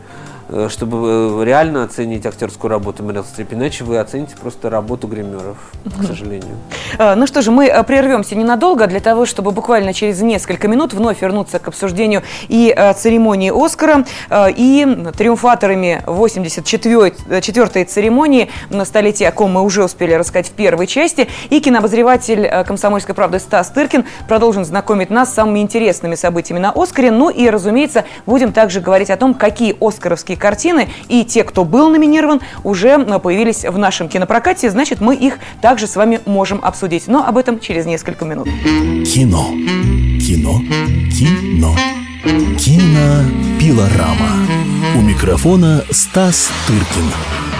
чтобы 0.69 1.41
э, 1.41 1.43
реально 1.45 1.83
оценить 1.83 2.25
актерскую 2.25 2.69
работу 2.69 3.03
Мэрил 3.03 3.23
Стрип. 3.23 3.53
Иначе 3.53 3.83
вы 3.83 3.97
оцените 3.99 4.35
просто 4.35 4.69
работу 4.69 5.07
гримеров, 5.07 5.57
к 5.99 6.03
сожалению. 6.03 6.55
А, 6.97 7.15
Ну 7.15 7.27
что 7.27 7.41
же, 7.41 7.51
мы 7.51 7.71
прервемся 7.87 8.35
ненадолго 8.35 8.87
для 8.87 8.99
того, 8.99 9.25
чтобы 9.25 9.51
буквально 9.51 9.93
через 9.93 10.21
несколько 10.21 10.67
минут 10.67 10.93
вновь 10.93 11.21
вернуться 11.21 11.59
к 11.59 11.67
обсуждению 11.67 12.23
и 12.47 12.75
церемонии 12.97 13.51
Оскара, 13.53 14.05
и 14.55 14.87
триумфаторами 15.17 16.01
84-й 16.05 17.85
церемонии 17.85 18.49
на 18.69 18.85
столетие, 18.85 19.29
о 19.29 19.31
ком 19.31 19.51
мы 19.51 19.61
уже 19.61 19.83
успели 19.83 20.13
рассказать 20.13 20.47
в 20.47 20.51
первой 20.51 20.87
части, 20.87 21.27
и 21.49 21.59
кинообозреватель 21.59 22.49
«Комсомольской 22.65 23.15
правды» 23.15 23.39
Стас 23.39 23.69
Тыркин 23.69 24.05
продолжит 24.27 24.65
знакомить 24.65 25.09
нас 25.09 25.29
с 25.29 25.33
самыми 25.33 25.59
интересными 25.59 26.15
событиями 26.15 26.59
на 26.59 26.71
Оскаре. 26.71 27.11
Ну 27.11 27.29
и, 27.29 27.49
разумеется, 27.49 28.05
будем 28.25 28.51
также 28.51 28.79
говорить 28.79 29.09
о 29.09 29.17
том, 29.17 29.33
какие 29.33 29.75
оскаровские 29.79 30.32
картины 30.35 30.89
и 31.07 31.23
те, 31.23 31.43
кто 31.43 31.63
был 31.63 31.89
номинирован, 31.89 32.41
уже 32.63 32.97
появились 33.19 33.63
в 33.63 33.77
нашем 33.77 34.09
кинопрокате. 34.09 34.69
Значит, 34.69 35.01
мы 35.01 35.15
их 35.15 35.39
также 35.61 35.87
с 35.87 35.95
вами 35.95 36.19
можем 36.25 36.59
обсудить. 36.63 37.07
Но 37.07 37.25
об 37.25 37.37
этом 37.37 37.59
через 37.59 37.85
несколько 37.85 38.25
минут. 38.25 38.45
Кино. 38.45 39.47
Кино. 40.19 40.61
Кино. 41.11 41.75
Кинопилорама. 42.57 44.47
У 44.95 45.01
микрофона 45.01 45.83
Стас 45.91 46.49
Тыркин. 46.67 47.52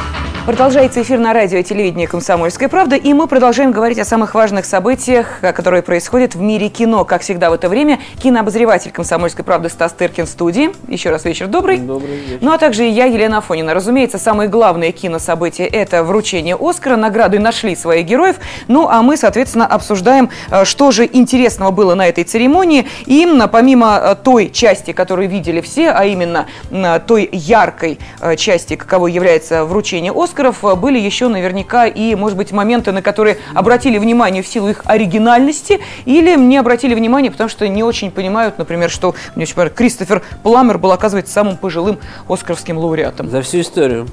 Продолжается 0.46 1.02
эфир 1.02 1.20
на 1.20 1.32
радио 1.32 1.60
и 1.60 1.64
телевидении 1.64 2.06
«Комсомольская 2.06 2.68
правда», 2.68 2.98
и 2.98 3.14
мы 3.14 3.28
продолжаем 3.28 3.72
говорить 3.72 3.98
о 3.98 4.04
самых 4.04 4.36
важных 4.36 4.66
событиях, 4.66 5.42
э, 5.42 5.54
которые 5.54 5.82
происходят 5.84 6.36
в 6.36 6.42
мире 6.42 6.68
кино. 6.68 7.06
Как 7.06 7.22
всегда 7.22 7.50
в 7.50 7.54
это 7.54 7.70
время 7.70 8.02
кинообозреватель 8.22 8.92
«Комсомольской 8.92 9.46
правды» 9.46 9.70
Стас 9.70 9.94
Тыркин 9.94 10.26
в 10.26 10.30
студии. 10.30 10.72
Еще 10.90 11.12
раз 11.12 11.24
вечер 11.24 11.48
добрый. 11.48 11.78
Добрый 11.78 12.18
вечер. 12.18 12.40
Ну 12.42 12.52
а 12.52 12.58
также 12.58 12.86
и 12.86 12.90
я, 12.90 13.06
Елена 13.06 13.38
Афонина. 13.38 13.74
Разумеется, 13.74 14.18
самые 14.18 14.50
главные 14.50 14.92
кинособытия– 14.92 15.66
это 15.72 16.04
вручение 16.04 16.58
«Оскара». 16.60 16.98
Награды 16.98 17.40
нашли 17.40 17.74
своих 17.74 18.06
героев. 18.06 18.36
Ну 18.68 18.90
а 18.90 19.02
мы, 19.02 19.16
соответственно, 19.16 19.66
обсуждаем, 19.66 20.30
э, 20.52 20.66
что 20.66 20.92
же 20.92 21.10
интересного 21.10 21.72
было 21.72 21.96
на 21.96 22.10
этой 22.10 22.26
церемонии. 22.26 22.86
И 23.06 23.26
помимо 23.50 23.98
э, 23.98 24.16
той 24.22 24.50
части, 24.50 24.92
которую 24.92 25.30
видели 25.30 25.62
все, 25.62 25.92
а 25.92 26.04
именно 26.04 26.48
м, 26.70 27.00
той 27.00 27.30
яркой 27.32 27.98
э, 28.20 28.36
части, 28.36 28.76
каковой 28.76 29.14
является 29.14 29.64
вручение 29.64 30.12
«Оскаров», 30.34 30.66
э, 30.66 30.76
были 30.76 31.00
еще 31.00 31.28
наверняка 31.28 31.86
и, 31.86 32.16
может 32.16 32.38
быть, 32.38 32.52
моменты, 32.52 32.92
на 32.92 33.04
которые 33.04 33.38
обратили 33.54 34.00
внимание 34.00 34.42
в 34.42 34.48
силу 34.48 34.70
их 34.70 34.82
оригинальности 34.86 35.80
или 36.06 36.36
не 36.36 36.58
обратили 36.58 36.96
внимания, 36.96 37.30
потому 37.30 37.50
что 37.50 37.68
не 37.68 37.84
очень 37.84 38.10
понимают, 38.10 38.58
например, 38.58 38.90
что 38.90 39.14
мне 39.36 39.44
очень 39.44 39.54
понравилось, 39.54 39.78
Кристофер 39.78 40.24
Пламер 40.42 40.80
был, 40.80 40.92
оказывается, 40.92 41.32
самым 41.32 41.58
пожилым 41.58 42.00
оскаровским 42.28 42.78
лауреатом. 42.78 43.30
За 43.30 43.42
всю 43.44 43.62
историю. 43.62 44.08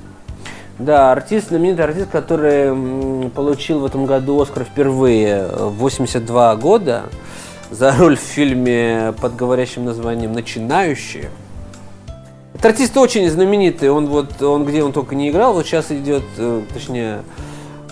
Да, 0.79 1.13
артист, 1.13 1.49
знаменитый 1.49 1.85
артист, 1.85 2.11
который 2.11 3.31
получил 3.31 3.81
в 3.81 3.85
этом 3.87 4.07
году 4.07 4.41
Оскар 4.41 4.65
впервые 4.65 5.47
в 5.47 5.79
82 5.79 6.57
года 6.57 7.05
за 7.71 7.93
роль 7.97 8.17
в 8.17 8.21
фильме 8.21 9.15
под 9.21 9.37
говорящим 9.37 9.85
названием 9.85 10.33
«Начинающие». 10.33 11.31
Артист 12.63 12.97
очень 12.97 13.29
знаменитый, 13.31 13.91
он 13.91 14.07
вот, 14.07 14.41
он 14.43 14.65
где 14.65 14.83
он 14.83 14.93
только 14.93 15.15
не 15.15 15.31
играл, 15.31 15.55
вот 15.55 15.67
сейчас 15.67 15.91
идет, 15.91 16.23
э, 16.37 16.63
точнее, 16.73 17.23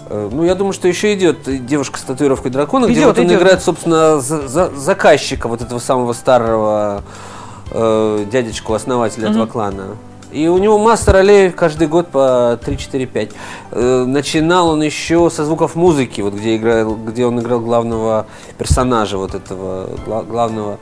э, 0.08 0.28
ну 0.30 0.44
я 0.44 0.54
думаю, 0.54 0.72
что 0.72 0.88
еще 0.88 1.14
идет 1.14 1.38
девушка 1.66 1.98
с 1.98 2.02
татуировкой 2.02 2.50
дракона, 2.50 2.86
где 2.86 2.94
Идет, 3.00 3.06
вот 3.06 3.18
он 3.18 3.26
идет. 3.26 3.40
играет, 3.40 3.62
собственно, 3.62 4.20
за- 4.20 4.46
за- 4.46 4.70
заказчика 4.76 5.48
вот 5.48 5.62
этого 5.62 5.78
самого 5.78 6.12
старого 6.12 7.02
э, 7.70 8.24
дядечку, 8.30 8.72
основателя 8.74 9.28
этого 9.30 9.44
клана. 9.46 9.96
И 10.32 10.46
у 10.46 10.58
него 10.58 10.78
масса 10.78 11.10
ролей 11.12 11.50
каждый 11.50 11.86
год 11.88 12.08
по 12.08 12.58
3-4-5. 12.62 13.32
Э, 13.72 14.04
начинал 14.06 14.68
он 14.68 14.82
еще 14.82 15.30
со 15.30 15.44
звуков 15.46 15.74
музыки, 15.74 16.20
вот 16.20 16.34
где, 16.34 16.56
играл, 16.56 16.94
где 16.96 17.24
он 17.26 17.40
играл 17.40 17.60
главного 17.60 18.26
персонажа, 18.58 19.16
вот 19.16 19.34
этого 19.34 19.88
гла- 20.06 20.22
главного 20.22 20.78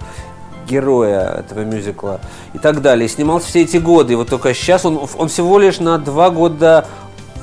героя 0.66 1.38
этого 1.38 1.60
мюзикла 1.60 2.20
и 2.54 2.58
так 2.58 2.82
далее. 2.82 3.06
И 3.06 3.08
снимался 3.08 3.48
все 3.48 3.62
эти 3.62 3.76
годы. 3.76 4.14
И 4.14 4.16
вот 4.16 4.28
только 4.28 4.52
сейчас 4.54 4.84
он, 4.84 5.08
он 5.16 5.28
всего 5.28 5.58
лишь 5.58 5.78
на 5.78 5.98
два 5.98 6.30
года 6.30 6.86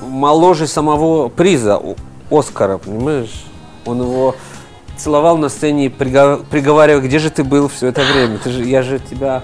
моложе 0.01 0.67
самого 0.67 1.29
приза 1.29 1.81
Оскара, 2.29 2.77
понимаешь? 2.77 3.45
Он 3.85 4.01
его 4.01 4.35
целовал 4.97 5.37
на 5.37 5.49
сцене, 5.49 5.87
приго- 5.87 6.43
приговаривая, 6.49 7.01
где 7.01 7.19
же 7.19 7.29
ты 7.29 7.43
был 7.43 7.67
все 7.67 7.87
это 7.87 8.01
время? 8.01 8.37
Ты 8.37 8.51
же, 8.51 8.63
я 8.63 8.83
же 8.83 8.99
тебя 8.99 9.43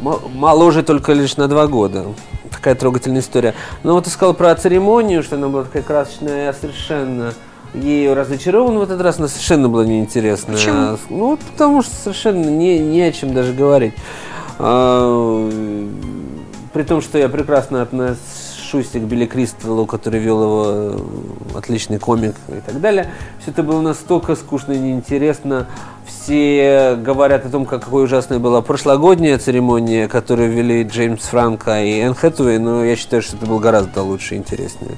моложе 0.00 0.82
только 0.82 1.12
лишь 1.12 1.36
на 1.36 1.48
два 1.48 1.66
года. 1.66 2.06
Такая 2.50 2.74
трогательная 2.74 3.20
история. 3.20 3.54
Но 3.82 3.94
вот 3.94 4.04
ты 4.04 4.10
сказал 4.10 4.34
про 4.34 4.54
церемонию, 4.54 5.22
что 5.22 5.36
она 5.36 5.48
была 5.48 5.64
такая 5.64 5.82
красочная, 5.82 6.52
совершенно 6.52 7.32
ею 7.74 8.14
разочарован 8.14 8.78
в 8.78 8.82
этот 8.82 9.00
раз, 9.00 9.18
она 9.18 9.28
совершенно 9.28 9.68
была 9.68 9.84
неинтересная. 9.84 10.56
Почему? 10.56 10.98
Ну, 11.10 11.36
потому 11.36 11.82
что 11.82 11.94
совершенно 11.94 12.48
не, 12.48 12.78
не 12.78 13.02
о 13.02 13.12
чем 13.12 13.34
даже 13.34 13.52
говорить. 13.52 13.94
А, 14.58 15.50
при 16.72 16.82
том, 16.82 17.00
что 17.00 17.18
я 17.18 17.28
прекрасно 17.28 17.82
отношусь 17.82 18.88
к 18.92 18.98
Билли 18.98 19.26
Кристаллу, 19.26 19.86
который 19.86 20.20
вел 20.20 20.42
его 20.42 20.64
э, 20.68 20.98
отличный 21.54 21.98
комик 21.98 22.34
и 22.48 22.60
так 22.60 22.80
далее. 22.80 23.10
Все 23.40 23.50
это 23.50 23.62
было 23.62 23.80
настолько 23.80 24.34
скучно 24.34 24.72
и 24.72 24.78
неинтересно. 24.78 25.68
Все 26.06 26.96
говорят 26.96 27.46
о 27.46 27.48
том, 27.48 27.64
как, 27.64 27.84
какой 27.84 28.04
ужасной 28.04 28.38
была 28.38 28.60
прошлогодняя 28.60 29.38
церемония, 29.38 30.08
которую 30.08 30.50
вели 30.50 30.82
Джеймс 30.82 31.22
Франко 31.22 31.82
и 31.82 32.00
Энн 32.00 32.14
Хэтэуэй, 32.14 32.58
но 32.58 32.84
я 32.84 32.96
считаю, 32.96 33.22
что 33.22 33.36
это 33.36 33.46
было 33.46 33.58
гораздо 33.58 34.02
лучше 34.02 34.34
и 34.34 34.38
интереснее. 34.38 34.96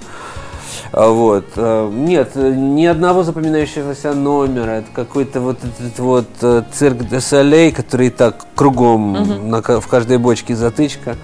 А, 0.92 1.10
Вот. 1.10 1.44
э, 1.56 1.90
Нет, 1.92 2.30
э, 2.34 2.50
ни 2.54 2.86
одного 2.86 3.22
запоминающегося 3.22 4.14
номера. 4.14 4.70
Это 4.78 4.88
какой-то 4.94 5.40
вот 5.40 5.58
этот 5.62 5.98
вот 5.98 6.26
э, 6.42 6.62
цирк 6.72 6.98
де 7.08 7.20
солей, 7.20 7.72
который 7.72 8.06
и 8.06 8.10
так 8.10 8.46
кругом 8.54 9.50
на 9.50 9.60
ка- 9.62 9.80
в 9.80 9.86
каждой 9.86 10.18
бочке 10.18 10.54
затычка. 10.56 11.16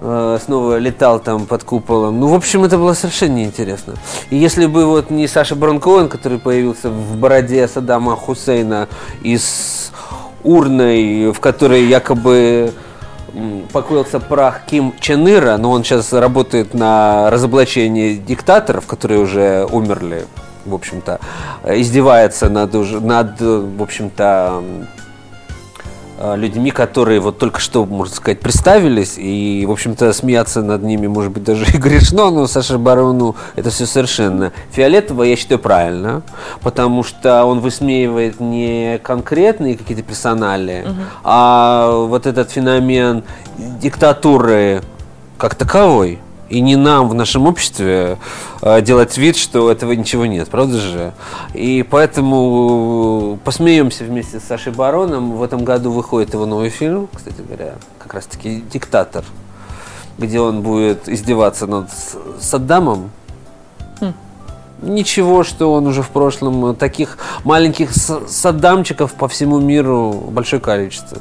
Снова 0.00 0.78
летал 0.78 1.20
там 1.20 1.46
под 1.46 1.62
куполом. 1.62 2.18
Ну, 2.18 2.26
в 2.26 2.34
общем, 2.34 2.64
это 2.64 2.76
было 2.76 2.92
совершенно 2.92 3.34
неинтересно. 3.34 3.94
И 4.30 4.36
если 4.36 4.66
бы 4.66 4.84
вот 4.84 5.10
не 5.10 5.28
Саша 5.28 5.54
Барон 5.54 5.78
Коэн, 5.78 6.08
который 6.08 6.40
появился 6.40 6.90
в 6.90 7.16
бороде 7.16 7.68
Саддама 7.68 8.16
Хусейна 8.16 8.88
и 9.22 9.38
с 9.38 9.92
урной, 10.42 11.30
в 11.30 11.38
которой 11.38 11.84
якобы 11.86 12.72
покоился 13.72 14.20
прах 14.20 14.66
Ким 14.66 14.94
Чен 15.00 15.28
Ира, 15.28 15.58
но 15.58 15.70
он 15.70 15.84
сейчас 15.84 16.12
работает 16.12 16.74
на 16.74 17.30
разоблачении 17.30 18.14
диктаторов, 18.14 18.86
которые 18.86 19.20
уже 19.20 19.66
умерли, 19.70 20.26
в 20.64 20.74
общем-то, 20.74 21.20
э, 21.62 21.80
издевается 21.80 22.48
над, 22.48 22.74
уже, 22.74 23.00
над 23.00 23.40
э, 23.40 23.44
в 23.44 23.82
общем-то, 23.82 24.62
людьми, 26.36 26.70
которые 26.70 27.20
вот 27.20 27.38
только 27.38 27.60
что, 27.60 27.84
можно 27.84 28.14
сказать, 28.14 28.40
представились, 28.40 29.14
и, 29.16 29.64
в 29.66 29.70
общем-то, 29.70 30.12
смеяться 30.12 30.62
над 30.62 30.82
ними, 30.82 31.06
может 31.06 31.32
быть, 31.32 31.44
даже 31.44 31.64
и 31.74 31.76
грешно, 31.76 32.30
но 32.30 32.46
Саша 32.46 32.78
Барону 32.78 33.36
это 33.56 33.70
все 33.70 33.86
совершенно 33.86 34.52
фиолетово, 34.70 35.24
я 35.24 35.36
считаю, 35.36 35.58
правильно, 35.58 36.22
потому 36.62 37.02
что 37.02 37.44
он 37.44 37.60
высмеивает 37.60 38.40
не 38.40 38.98
конкретные 39.02 39.76
какие-то 39.76 40.02
персонали, 40.02 40.86
а 41.24 41.90
вот 42.06 42.26
этот 42.26 42.50
феномен 42.50 43.24
диктатуры 43.58 44.82
как 45.38 45.54
таковой. 45.56 46.20
И 46.52 46.60
не 46.60 46.76
нам 46.76 47.08
в 47.08 47.14
нашем 47.14 47.46
обществе 47.46 48.18
э, 48.60 48.82
делать 48.82 49.16
вид, 49.16 49.36
что 49.36 49.70
этого 49.70 49.92
ничего 49.92 50.26
нет, 50.26 50.50
правда 50.50 50.76
же? 50.76 51.14
И 51.54 51.82
поэтому 51.82 53.38
посмеемся 53.42 54.04
вместе 54.04 54.38
с 54.38 54.44
Сашей 54.44 54.70
Бароном. 54.70 55.38
В 55.38 55.42
этом 55.42 55.64
году 55.64 55.90
выходит 55.92 56.34
его 56.34 56.44
новый 56.44 56.68
фильм, 56.68 57.08
кстати 57.10 57.40
говоря, 57.40 57.76
как 57.98 58.12
раз 58.12 58.26
таки 58.26 58.62
«Диктатор», 58.70 59.24
где 60.18 60.40
он 60.40 60.60
будет 60.60 61.08
издеваться 61.08 61.66
над 61.66 61.88
Саддамом. 62.38 63.10
Ничего, 64.82 65.44
что 65.44 65.72
он 65.72 65.86
уже 65.86 66.02
в 66.02 66.10
прошлом. 66.10 66.76
Таких 66.76 67.16
маленьких 67.44 67.92
Саддамчиков 67.94 69.14
по 69.14 69.26
всему 69.26 69.58
миру 69.58 70.12
большое 70.12 70.60
количество. 70.60 71.16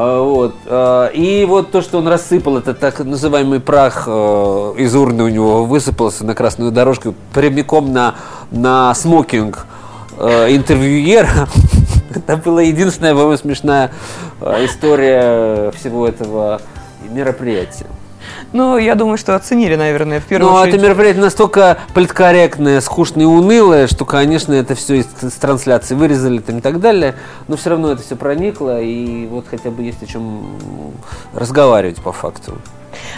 А, 0.00 0.22
Вот. 0.22 0.54
а, 0.66 1.08
И 1.08 1.44
вот 1.44 1.72
то, 1.72 1.82
что 1.82 1.98
он 1.98 2.06
рассыпал, 2.06 2.58
это 2.58 2.72
так 2.72 3.00
называемый 3.00 3.58
прах 3.58 4.04
э, 4.06 4.74
из 4.78 4.94
урны 4.94 5.24
у 5.24 5.28
него 5.28 5.64
высыпался 5.64 6.24
на 6.24 6.36
красную 6.36 6.70
дорожку 6.70 7.16
прямиком 7.34 7.92
на, 7.92 8.14
на 8.52 8.94
смокинг 8.94 9.66
э, 10.16 10.54
интервьюера. 10.54 11.48
Это 12.14 12.36
была 12.36 12.62
единственная, 12.62 13.12
по-моему, 13.12 13.36
смешная 13.38 13.90
э, 14.40 14.66
история 14.66 15.72
всего 15.72 16.06
этого 16.06 16.60
мероприятия. 17.10 17.86
Ну, 18.52 18.78
я 18.78 18.94
думаю, 18.94 19.18
что 19.18 19.34
оценили, 19.36 19.74
наверное, 19.76 20.20
в 20.20 20.24
первую 20.24 20.52
Ну, 20.52 20.58
очередь. 20.58 20.74
это 20.74 20.82
мероприятие 20.84 21.22
настолько 21.22 21.78
политкорректное, 21.94 22.80
скучное 22.80 23.24
и 23.24 23.26
унылое, 23.26 23.86
что, 23.86 24.04
конечно, 24.04 24.54
это 24.54 24.74
все 24.74 24.96
из, 25.00 25.06
из 25.22 25.32
трансляции 25.32 25.94
вырезали 25.94 26.38
там 26.38 26.58
и 26.58 26.60
так 26.60 26.80
далее, 26.80 27.14
но 27.46 27.56
все 27.56 27.70
равно 27.70 27.92
это 27.92 28.02
все 28.02 28.16
проникло, 28.16 28.80
и 28.80 29.26
вот 29.26 29.44
хотя 29.50 29.70
бы 29.70 29.82
есть 29.82 30.02
о 30.02 30.06
чем 30.06 30.46
разговаривать 31.34 31.98
по 31.98 32.12
факту. 32.12 32.58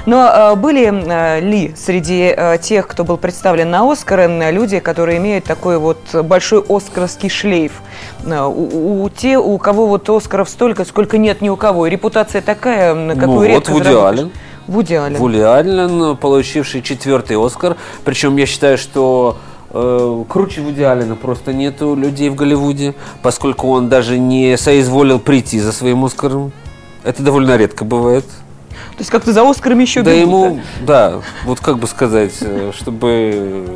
Но 0.07 0.29
э, 0.29 0.55
были 0.57 0.91
э, 0.91 1.41
ли 1.41 1.75
среди 1.77 2.35
э, 2.37 2.59
тех, 2.59 2.87
кто 2.87 3.05
был 3.05 3.17
представлен 3.17 3.71
на 3.71 3.91
Оскар, 3.91 4.21
э, 4.21 4.51
люди, 4.51 4.81
которые 4.81 5.19
имеют 5.19 5.45
такой 5.45 5.79
вот 5.79 5.99
большой 6.13 6.65
оскаровский 6.69 7.29
шлейф? 7.29 7.81
У, 8.25 9.05
у 9.05 9.09
те, 9.11 9.39
у 9.39 9.57
кого 9.59 9.87
вот 9.87 10.09
Оскаров 10.09 10.49
столько, 10.49 10.85
сколько 10.85 11.19
нет 11.19 11.41
ни 11.41 11.49
у 11.49 11.57
кого. 11.57 11.87
И 11.87 11.91
репутация 11.91 12.43
такая, 12.43 12.95
какую 13.15 13.27
Ну 13.27 13.37
вот, 13.37 13.45
редко 13.45 13.71
Вуди 13.71 13.85
заработаешь. 13.85 14.19
Аллен. 14.19 14.33
Вуди 14.71 14.95
Аллен. 14.95 15.19
Вуди 15.19 15.41
Аллен, 15.41 16.17
получивший 16.17 16.81
четвертый 16.83 17.45
Оскар. 17.45 17.77
Причем 18.05 18.37
я 18.37 18.47
считаю, 18.47 18.79
что 18.79 19.37
э, 19.71 20.25
круче 20.29 20.61
Вуди 20.61 20.83
Аллена 20.83 21.17
просто 21.17 21.53
нету 21.53 21.97
людей 21.97 22.29
в 22.29 22.37
Голливуде, 22.37 22.95
поскольку 23.21 23.69
он 23.71 23.89
даже 23.89 24.17
не 24.17 24.57
соизволил 24.57 25.19
прийти 25.19 25.59
за 25.59 25.73
своим 25.73 26.05
Оскаром. 26.05 26.53
Это 27.03 27.21
довольно 27.25 27.57
редко 27.57 27.85
бывает. 27.85 28.25
То 28.25 29.01
есть 29.01 29.11
как-то 29.11 29.33
за 29.33 29.43
Оскарами 29.49 29.83
еще 29.83 30.03
Да 30.03 30.13
бегут, 30.13 30.23
ему, 30.23 30.61
да, 30.87 31.21
вот 31.45 31.59
как 31.59 31.81
бы 31.81 31.89
сказать, 31.89 32.35
э, 32.41 32.71
чтобы 32.73 33.67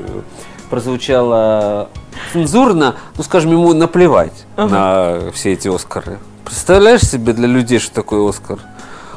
прозвучало 0.71 1.89
цензурно, 2.33 2.95
ну, 3.17 3.25
скажем, 3.25 3.51
ему 3.51 3.73
наплевать 3.73 4.47
на 4.57 5.33
все 5.33 5.55
эти 5.55 5.67
Оскары. 5.67 6.21
Представляешь 6.45 7.03
себе 7.03 7.33
для 7.33 7.49
людей, 7.49 7.81
что 7.81 7.93
такое 7.93 8.29
Оскар? 8.29 8.61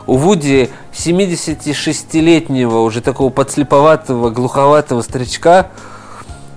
У 0.08 0.16
Вуди 0.16 0.70
76-летнего, 0.94 2.80
уже 2.80 3.02
такого 3.02 3.30
подслеповатого, 3.30 4.30
глуховатого 4.30 5.02
старичка, 5.02 5.68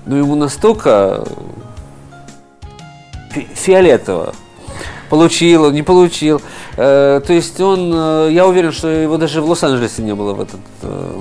ну, 0.07 0.17
ему 0.17 0.37
настолько 0.37 1.25
фи- 3.33 3.49
фиолетово. 3.53 4.35
Получил, 5.09 5.73
не 5.73 5.83
получил. 5.83 6.41
Э, 6.77 7.21
то 7.27 7.33
есть 7.33 7.61
он, 7.61 7.93
э, 7.93 8.29
я 8.31 8.47
уверен, 8.47 8.71
что 8.71 8.87
его 8.87 9.17
даже 9.17 9.43
в 9.43 9.51
Лос-Анджелесе 9.51 10.03
не 10.03 10.15
было 10.15 10.35
в 10.35 10.41
этот 10.41 10.61
э, 10.83 11.17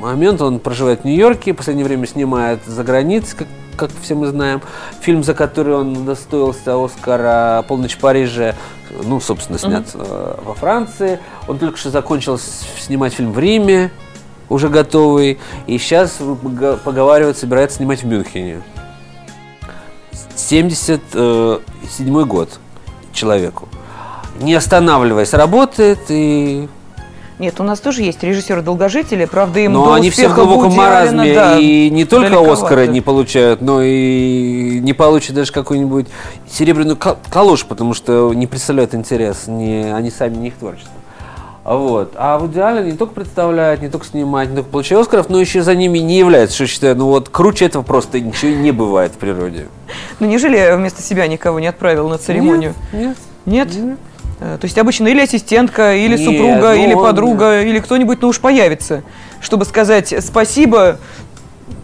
момент. 0.00 0.42
Он 0.42 0.58
проживает 0.58 1.02
в 1.02 1.04
Нью-Йорке, 1.04 1.52
в 1.52 1.56
последнее 1.56 1.86
время 1.86 2.08
снимает 2.08 2.58
за 2.66 2.82
границей, 2.82 3.38
как, 3.38 3.48
как 3.76 3.90
все 4.02 4.16
мы 4.16 4.26
знаем. 4.26 4.60
Фильм, 5.00 5.22
за 5.22 5.34
который 5.34 5.76
он 5.76 6.04
достоился 6.04 6.84
Оскара 6.84 7.64
«Полночь 7.68 7.94
в 7.94 7.98
Париже», 8.00 8.56
ну, 8.90 9.20
собственно, 9.20 9.58
снят 9.58 9.86
э, 9.94 10.34
во 10.42 10.54
Франции. 10.54 11.18
Он 11.46 11.58
только 11.58 11.76
что 11.76 11.90
закончил 11.90 12.38
снимать 12.38 13.12
фильм 13.12 13.32
в 13.32 13.38
Риме, 13.38 13.90
уже 14.48 14.68
готовый. 14.68 15.38
И 15.66 15.78
сейчас 15.78 16.18
поговаривают, 16.84 17.38
собирается 17.38 17.78
снимать 17.78 18.02
в 18.02 18.06
Мюнхене. 18.06 18.62
77 20.34 22.24
год 22.24 22.58
человеку. 23.12 23.68
Не 24.40 24.54
останавливаясь, 24.54 25.32
работает 25.34 25.98
и... 26.08 26.68
Нет, 27.38 27.60
у 27.60 27.62
нас 27.62 27.78
тоже 27.78 28.02
есть 28.02 28.22
режиссеры-долгожители, 28.22 29.24
правда, 29.24 29.60
им 29.60 29.72
Но 29.72 29.92
они 29.92 30.10
все 30.10 30.28
в 30.28 30.34
глубоком 30.34 30.70
Вуди 30.70 30.76
маразме 30.76 31.34
да, 31.34 31.58
и 31.58 31.88
не 31.88 32.04
только 32.04 32.30
далековато. 32.30 32.52
Оскара 32.64 32.86
не 32.86 33.00
получают, 33.00 33.60
но 33.60 33.80
и 33.80 34.80
не 34.82 34.92
получат 34.92 35.36
даже 35.36 35.52
какую-нибудь 35.52 36.08
серебряную 36.50 36.96
кал- 36.96 37.18
калош, 37.30 37.64
потому 37.64 37.94
что 37.94 38.32
не 38.34 38.48
представляют 38.48 38.94
интерес, 38.94 39.46
не, 39.46 39.94
они 39.94 40.10
сами 40.10 40.36
не 40.36 40.48
их 40.48 40.54
творчество. 40.54 40.92
А 41.62 41.76
Вот. 41.76 42.14
А 42.16 42.38
в 42.38 42.50
идеале 42.50 42.90
не 42.90 42.96
только 42.96 43.14
представляет, 43.14 43.82
не 43.82 43.88
только 43.88 44.06
снимает, 44.06 44.48
не 44.48 44.56
только 44.56 44.70
получает 44.70 45.02
Оскаров, 45.02 45.28
но 45.28 45.38
еще 45.38 45.62
за 45.62 45.74
ними 45.76 45.98
не 45.98 46.18
является, 46.18 46.56
что 46.56 46.66
считаю, 46.66 46.96
ну 46.96 47.06
вот 47.08 47.28
круче 47.28 47.66
этого 47.66 47.82
просто 47.82 48.20
ничего 48.20 48.52
не 48.52 48.72
бывает 48.72 49.12
в 49.12 49.16
природе. 49.18 49.68
Ну, 50.18 50.26
неужели 50.26 50.74
вместо 50.74 51.02
себя 51.02 51.26
никого 51.26 51.60
не 51.60 51.66
отправил 51.66 52.08
на 52.08 52.16
церемонию? 52.18 52.74
Нет, 52.92 53.16
Нет? 53.44 53.68
Э, 53.76 53.96
То 54.38 54.60
есть 54.62 54.78
обычно 54.78 55.08
или 55.08 55.20
ассистентка, 55.22 55.94
или 55.96 56.16
Нет, 56.16 56.20
супруга, 56.24 56.68
ну 56.68 56.84
или 56.84 56.94
он- 56.94 57.02
подруга, 57.04 57.60
или 57.62 57.80
кто-нибудь, 57.80 58.22
ну 58.22 58.28
уж 58.28 58.38
появится, 58.40 59.02
чтобы 59.40 59.64
сказать 59.64 60.14
спасибо. 60.24 60.98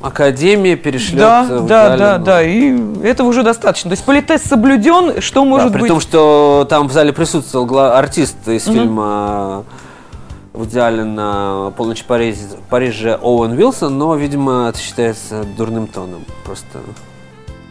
Академия 0.00 0.76
перешлет 0.76 1.18
да, 1.18 1.46
э, 1.48 1.60
да, 1.66 1.96
да, 1.96 2.18
ну. 2.18 2.24
да, 2.26 2.42
и 2.42 2.76
этого 3.02 3.28
уже 3.28 3.42
достаточно. 3.42 3.88
То 3.90 3.94
есть 3.94 4.04
политес 4.04 4.42
соблюден, 4.42 5.20
что 5.22 5.44
может 5.46 5.68
Да, 5.68 5.72
при 5.72 5.80
быть? 5.82 5.88
том, 5.88 6.00
что 6.00 6.66
там 6.68 6.88
в 6.88 6.92
зале 6.92 7.12
присутствовал 7.12 7.64
гла- 7.66 7.98
артист 7.98 8.36
из 8.46 8.64
фильма 8.64 9.64
Вуди 10.52 10.78
Аллена 10.78 11.72
«Полночь 11.76 12.02
в 12.02 12.04
Париже», 12.04 12.38
Париже 12.68 13.18
Оуэн 13.20 13.54
Вилсон, 13.54 13.96
но, 13.98 14.14
видимо, 14.14 14.68
это 14.68 14.78
считается 14.78 15.44
дурным 15.56 15.86
тоном. 15.86 16.24
Просто 16.44 16.78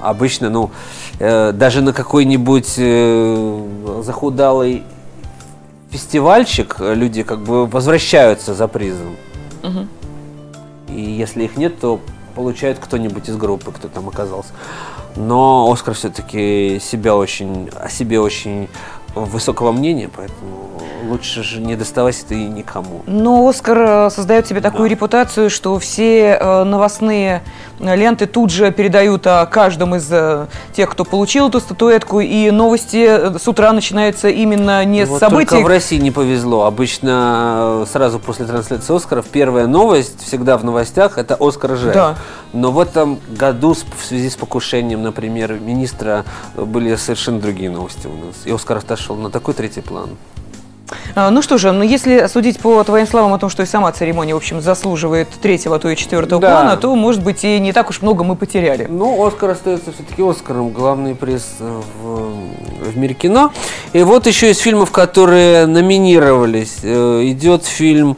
Обычно, 0.03 0.49
ну, 0.49 0.71
э, 1.19 1.51
даже 1.53 1.81
на 1.81 1.93
какой-нибудь 1.93 2.73
э, 2.77 3.65
захудалый 4.03 4.83
фестивальчик 5.91 6.75
люди 6.79 7.23
как 7.23 7.39
бы 7.39 7.65
возвращаются 7.65 8.53
за 8.53 8.67
призом. 8.67 9.15
И 10.89 11.01
если 11.01 11.43
их 11.45 11.57
нет, 11.57 11.79
то 11.79 11.99
получает 12.35 12.77
кто-нибудь 12.79 13.29
из 13.29 13.35
группы, 13.37 13.71
кто 13.71 13.87
там 13.87 14.07
оказался. 14.09 14.51
Но 15.15 15.71
Оскар 15.71 15.93
все-таки 15.93 16.79
себя 16.81 17.15
очень, 17.15 17.69
о 17.79 17.89
себе 17.89 18.19
очень 18.19 18.67
высокого 19.15 19.71
мнения, 19.71 20.09
поэтому 20.15 20.69
лучше 21.07 21.43
же 21.43 21.61
не 21.61 21.75
доставайся 21.75 22.25
ты 22.27 22.35
никому. 22.35 23.01
Но 23.05 23.47
Оскар 23.47 23.77
э, 23.77 24.09
создает 24.09 24.47
себе 24.47 24.61
такую 24.61 24.89
Да. 24.89 24.95
репутацию, 24.95 25.49
что 25.51 25.77
все 25.77 26.37
э, 26.39 26.63
новостные 26.63 27.43
ленты 27.83 28.25
тут 28.25 28.49
же 28.49 28.71
передают 28.71 29.27
о 29.27 29.45
каждом 29.45 29.95
из 29.95 30.07
э, 30.11 30.47
тех, 30.73 30.89
кто 30.89 31.05
получил 31.05 31.49
эту 31.49 31.59
статуэтку, 31.59 32.19
и 32.19 32.51
новости 32.51 33.05
э, 33.07 33.37
с 33.37 33.47
утра 33.47 33.71
начинаются 33.73 34.29
именно 34.29 34.83
не 34.85 35.05
Вот 35.05 35.17
с 35.17 35.19
событий. 35.19 35.49
Только 35.49 35.63
в 35.63 35.67
России 35.67 35.97
не 35.97 36.11
повезло. 36.11 36.65
Обычно 36.65 37.83
э, 37.83 37.85
сразу 37.91 38.19
после 38.19 38.45
трансляции 38.45 38.95
Оскаров 38.95 39.25
первая 39.25 39.67
новость 39.67 40.23
всегда 40.25 40.57
в 40.57 40.63
новостях 40.63 41.17
это 41.17 41.37
Оскар 41.39 41.75
же. 41.75 41.91
Да. 41.93 42.15
Но 42.53 42.71
в 42.71 42.79
этом 42.79 43.19
году 43.29 43.73
в 43.73 44.05
связи 44.05 44.29
с 44.29 44.35
покушением, 44.35 45.03
например, 45.03 45.59
министра 45.59 46.25
были 46.55 46.95
совершенно 46.95 47.39
другие 47.39 47.69
новости 47.69 48.07
у 48.07 48.25
нас. 48.25 48.35
И 48.45 48.51
Оскар 48.51 48.77
отошел 48.77 49.15
на 49.15 49.29
такой 49.29 49.53
третий 49.53 49.81
план. 49.81 50.09
А, 51.15 51.29
Ну 51.29 51.41
что 51.41 51.57
же, 51.57 51.71
ну 51.71 51.83
если 51.83 52.27
судить 52.27 52.59
по 52.59 52.83
твоим 52.83 53.07
словам 53.07 53.33
о 53.33 53.39
том, 53.39 53.49
что 53.49 53.63
и 53.63 53.65
сама 53.65 53.91
церемония, 53.91 54.33
в 54.33 54.37
общем, 54.37 54.61
заслуживает 54.61 55.29
третьего, 55.41 55.75
а 55.75 55.79
то 55.79 55.89
и 55.89 55.95
четвертого 55.95 56.41
Да. 56.41 56.49
плана, 56.51 56.77
то, 56.77 56.95
может 56.95 57.23
быть, 57.23 57.43
и 57.43 57.59
не 57.59 57.73
так 57.73 57.89
уж 57.89 58.01
много 58.01 58.23
мы 58.23 58.35
потеряли. 58.35 58.87
Ну, 58.89 59.25
Оскар 59.25 59.51
остается 59.51 59.91
все-таки 59.91 60.21
Оскаром, 60.21 60.69
главный 60.69 61.15
приз 61.15 61.45
э, 61.59 61.81
в, 62.01 62.91
в 62.91 62.97
мире 62.97 63.13
кино. 63.13 63.51
И 63.93 64.03
вот 64.03 64.27
еще 64.27 64.51
из 64.51 64.57
фильмов, 64.59 64.91
которые 64.91 65.65
номинировались, 65.65 66.77
э, 66.83 67.21
идет 67.25 67.65
фильм, 67.65 68.17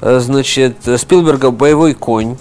э, 0.00 0.18
значит, 0.20 0.76
Спилберга 0.96 1.50
«Боевой 1.50 1.94
конь». 1.94 2.36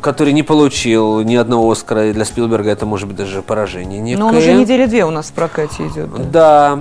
который 0.00 0.32
не 0.32 0.42
получил 0.44 1.20
ни 1.22 1.34
одного 1.34 1.70
Оскара, 1.72 2.06
и 2.06 2.12
для 2.12 2.24
Спилберга 2.24 2.70
это 2.70 2.86
может 2.86 3.08
быть 3.08 3.16
даже 3.16 3.42
поражение 3.42 3.98
некое. 4.00 4.20
Но 4.20 4.28
он 4.28 4.36
уже 4.36 4.52
недели 4.52 4.86
две 4.86 5.04
у 5.04 5.10
нас 5.10 5.26
в 5.26 5.32
прокате 5.32 5.88
идет. 5.88 6.08
да. 6.30 6.76
Да. 6.76 6.78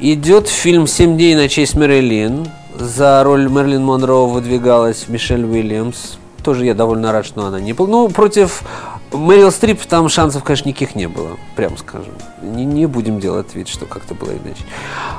Идет 0.00 0.48
фильм 0.48 0.86
«Семь 0.86 1.14
дней 1.16 1.34
ночей 1.34 1.66
с 1.66 1.74
Мэрилин». 1.74 2.46
За 2.76 3.22
роль 3.22 3.48
Мерлин 3.48 3.84
Монро 3.84 4.26
выдвигалась 4.26 5.06
Мишель 5.08 5.44
Уильямс. 5.44 6.16
Тоже 6.42 6.66
я 6.66 6.74
довольно 6.74 7.12
рад, 7.12 7.24
что 7.24 7.46
она 7.46 7.60
не 7.60 7.72
была. 7.72 7.88
Ну, 7.88 8.08
против 8.08 8.62
Мэрил 9.12 9.52
Стрип 9.52 9.80
там 9.86 10.08
шансов, 10.08 10.42
конечно, 10.42 10.68
никаких 10.68 10.94
не 10.96 11.06
было, 11.06 11.36
прямо 11.54 11.76
скажем. 11.78 12.12
Не, 12.42 12.64
не 12.64 12.86
будем 12.86 13.20
делать 13.20 13.54
вид, 13.54 13.68
что 13.68 13.86
как-то 13.86 14.14
было 14.14 14.30
иначе. 14.32 14.64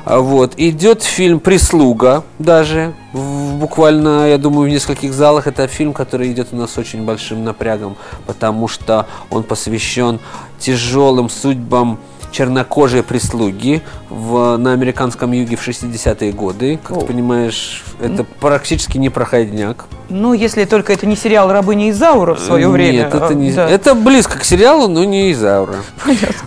А 0.03 0.19
Вот. 0.19 0.53
Идет 0.57 1.01
фильм 1.01 1.39
«Прислуга» 1.39 2.23
даже. 2.37 2.93
В- 3.13 3.55
буквально, 3.55 4.27
я 4.29 4.37
думаю, 4.37 4.69
в 4.69 4.71
нескольких 4.71 5.13
залах. 5.13 5.47
Это 5.47 5.67
фильм, 5.67 5.93
который 5.93 6.31
идет 6.31 6.49
у 6.51 6.57
нас 6.57 6.77
очень 6.77 7.05
большим 7.05 7.43
напрягом, 7.45 7.95
потому 8.27 8.67
что 8.67 9.07
он 9.31 9.43
посвящен 9.43 10.19
тяжелым 10.59 11.29
судьбам 11.29 11.99
чернокожей 12.35 13.01
прислуги 13.01 13.81
в, 14.09 14.57
на 14.57 14.73
американском 14.73 15.31
юге 15.31 15.55
в 15.55 15.65
60-е 15.65 16.33
годы. 16.33 16.77
Как 16.83 16.99
ты 16.99 17.05
О. 17.05 17.07
понимаешь, 17.07 17.85
это 18.01 18.25
практически 18.25 18.97
не 18.97 19.09
проходняк. 19.09 19.85
Ну, 20.09 20.33
если 20.33 20.65
только 20.65 20.91
это 20.91 21.05
не 21.05 21.15
сериал 21.15 21.49
«Рабыня 21.49 21.89
Изаура» 21.91 22.35
в 22.35 22.39
свое 22.39 22.67
время. 22.67 23.03
Нет, 23.03 23.13
это 23.13 23.27
а, 23.27 23.33
не... 23.33 23.53
да. 23.53 23.69
Это 23.69 23.95
близко 23.95 24.37
к 24.37 24.43
сериалу, 24.43 24.89
но 24.89 25.05
не 25.05 25.31
из 25.31 25.43
аура. 25.43 25.77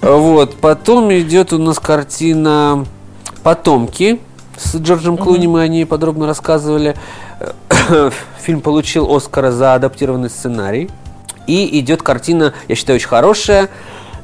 Вот. 0.02 0.56
Потом 0.56 1.10
идет 1.12 1.54
у 1.54 1.58
нас 1.58 1.78
картина 1.78 2.84
«Потомки» 3.42 4.20
с 4.58 4.76
Джорджем 4.76 5.16
Клуни, 5.16 5.46
мы 5.46 5.62
о 5.62 5.68
ней 5.68 5.86
подробно 5.86 6.26
рассказывали. 6.26 6.96
Фильм 8.42 8.60
получил 8.60 9.10
Оскара 9.14 9.52
за 9.52 9.74
адаптированный 9.74 10.28
сценарий. 10.28 10.90
И 11.46 11.80
идет 11.80 12.02
картина, 12.02 12.52
я 12.68 12.74
считаю, 12.74 12.96
очень 12.96 13.08
хорошая. 13.08 13.70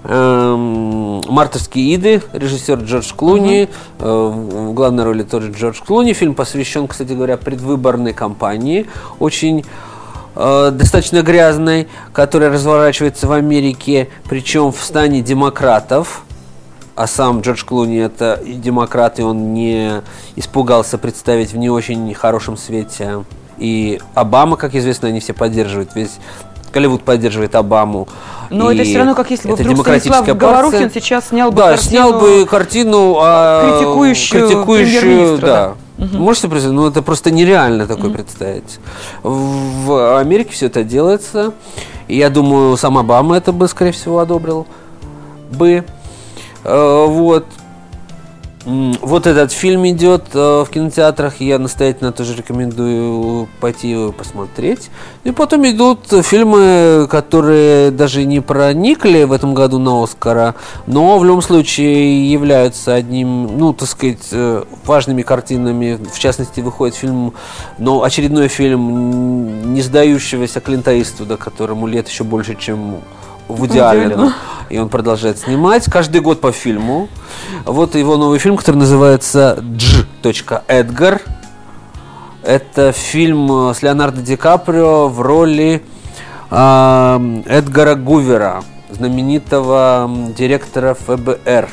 Эм, 0.05 1.21
«Мартовские 1.29 1.95
иды», 1.97 2.23
режиссер 2.33 2.81
Джордж 2.81 3.13
Клуни, 3.15 3.69
э, 3.99 4.05
в 4.05 4.55
в 4.65 4.77
главной 4.77 5.05
роли 5.05 5.23
тоже 5.23 5.53
Джордж 5.53 5.81
Клуни. 5.87 6.13
Фильм 6.13 6.35
посвящен, 6.35 6.89
кстати 6.89 7.13
говоря, 7.13 7.37
предвыборной 7.37 8.13
кампании, 8.13 8.87
очень 9.21 9.65
э, 10.35 10.71
достаточно 10.73 11.23
грязной, 11.23 11.89
которая 12.13 12.51
разворачивается 12.51 13.29
в 13.29 13.33
Америке, 13.33 14.09
причем 14.29 14.73
в 14.73 14.81
стане 14.83 15.23
демократов. 15.23 16.25
А 16.97 17.07
сам 17.07 17.41
Джордж 17.41 17.65
Клуни 17.65 17.99
это 17.99 18.35
и 18.35 18.53
демократ, 18.55 19.19
и 19.19 19.23
он 19.23 19.53
не 19.53 20.03
испугался 20.37 20.97
представить 20.99 21.53
в 21.53 21.57
не 21.57 21.69
очень 21.71 22.13
хорошем 22.15 22.57
свете. 22.57 23.25
И 23.59 24.01
Обама, 24.15 24.57
как 24.57 24.75
известно, 24.75 25.09
они 25.09 25.21
все 25.21 25.33
поддерживают. 25.33 25.95
Весь 25.95 26.19
Голливуд 26.75 27.03
поддерживает 27.03 27.55
Обаму. 27.55 28.09
Но 28.51 28.71
И 28.71 28.75
это 28.75 28.85
все 28.85 28.99
равно, 28.99 29.15
как 29.15 29.31
если 29.31 29.49
бы 29.49 29.55
вдруг 29.55 29.81
Станислав 29.81 30.27
Говорухин 30.27 30.83
партия. 30.83 31.01
сейчас 31.01 31.29
снял 31.29 31.51
бы 31.51 31.57
да, 31.57 31.71
картину... 31.71 31.91
снял 31.91 32.21
бы 32.21 32.47
картину, 32.47 33.17
а, 33.21 33.79
критикующую 33.79 34.49
критикующую, 34.49 35.01
премьер-министра, 35.01 35.47
да. 35.47 35.75
Можете 35.97 36.43
себе 36.43 36.51
представить? 36.51 36.77
Ну, 36.77 36.87
это 36.89 37.03
просто 37.03 37.31
нереально 37.31 37.87
такое 37.87 38.11
представить. 38.11 38.81
В, 39.23 39.87
в 39.87 40.19
Америке 40.19 40.53
все 40.53 40.67
это 40.67 40.83
делается. 40.83 41.53
И 42.09 42.17
я 42.17 42.29
думаю, 42.29 42.77
сам 42.77 42.99
Обама 42.99 43.37
это 43.37 43.53
бы, 43.53 43.69
скорее 43.69 43.93
всего, 43.93 44.19
одобрил 44.19 44.67
бы. 45.51 45.85
Э, 46.65 47.07
вот. 47.07 47.47
Вот 48.65 49.27
этот 49.27 49.53
фильм 49.53 49.87
идет 49.89 50.25
э, 50.33 50.65
в 50.67 50.71
кинотеатрах, 50.71 51.41
я 51.41 51.59
настоятельно 51.59 52.13
тоже 52.13 52.35
рекомендую 52.35 53.47
пойти 53.61 53.91
его 53.91 54.11
посмотреть. 54.13 54.91
И 55.25 55.33
потом 55.33 55.69
идут 55.69 56.07
фильмы, 56.23 57.07
которые 57.11 57.91
даже 57.91 58.25
не 58.25 58.41
проникли 58.41 59.25
в 59.25 59.33
этом 59.33 59.53
году 59.53 59.79
на 59.79 60.03
Оскара, 60.03 60.55
но 60.87 61.19
в 61.19 61.25
любом 61.25 61.43
случае 61.43 62.31
являются 62.31 62.95
одним, 62.95 63.59
ну, 63.59 63.75
так 63.75 63.89
сказать, 63.89 64.29
э, 64.33 64.65
важными 64.87 65.21
картинами. 65.21 65.99
В 66.11 66.19
частности, 66.19 66.61
выходит 66.61 66.95
фильм, 66.95 67.35
ну, 67.77 68.03
очередной 68.03 68.49
фильм 68.49 69.75
не 69.75 69.83
сдающегося 69.83 70.61
Клинта 70.61 71.01
Иствуда, 71.01 71.37
которому 71.37 71.87
лет 71.87 72.09
еще 72.09 72.25
больше, 72.25 72.55
чем 72.55 73.03
Аллену. 73.49 74.15
Аллену. 74.15 74.33
И 74.71 74.79
он 74.79 74.89
продолжает 74.89 75.39
снимать 75.39 75.85
каждый 75.91 76.21
год 76.21 76.41
по 76.41 76.53
фильму. 76.53 77.09
Вот 77.65 77.95
его 77.95 78.17
новый 78.17 78.39
фильм, 78.39 78.57
который 78.57 78.77
называется 78.77 79.59
Дж. 79.61 80.05
Эдгар. 80.69 81.21
Это 82.43 82.93
фильм 82.93 83.71
э, 83.71 83.75
с 83.75 83.83
Леонардо 83.83 84.21
Ди 84.21 84.37
Каприо 84.37 85.09
в 85.09 85.21
роли 85.23 85.83
э, 86.51 87.43
Эдгара 87.47 87.95
Гувера, 87.95 88.63
знаменитого 88.91 90.11
директора 90.37 90.95
ФБР, 90.95 91.69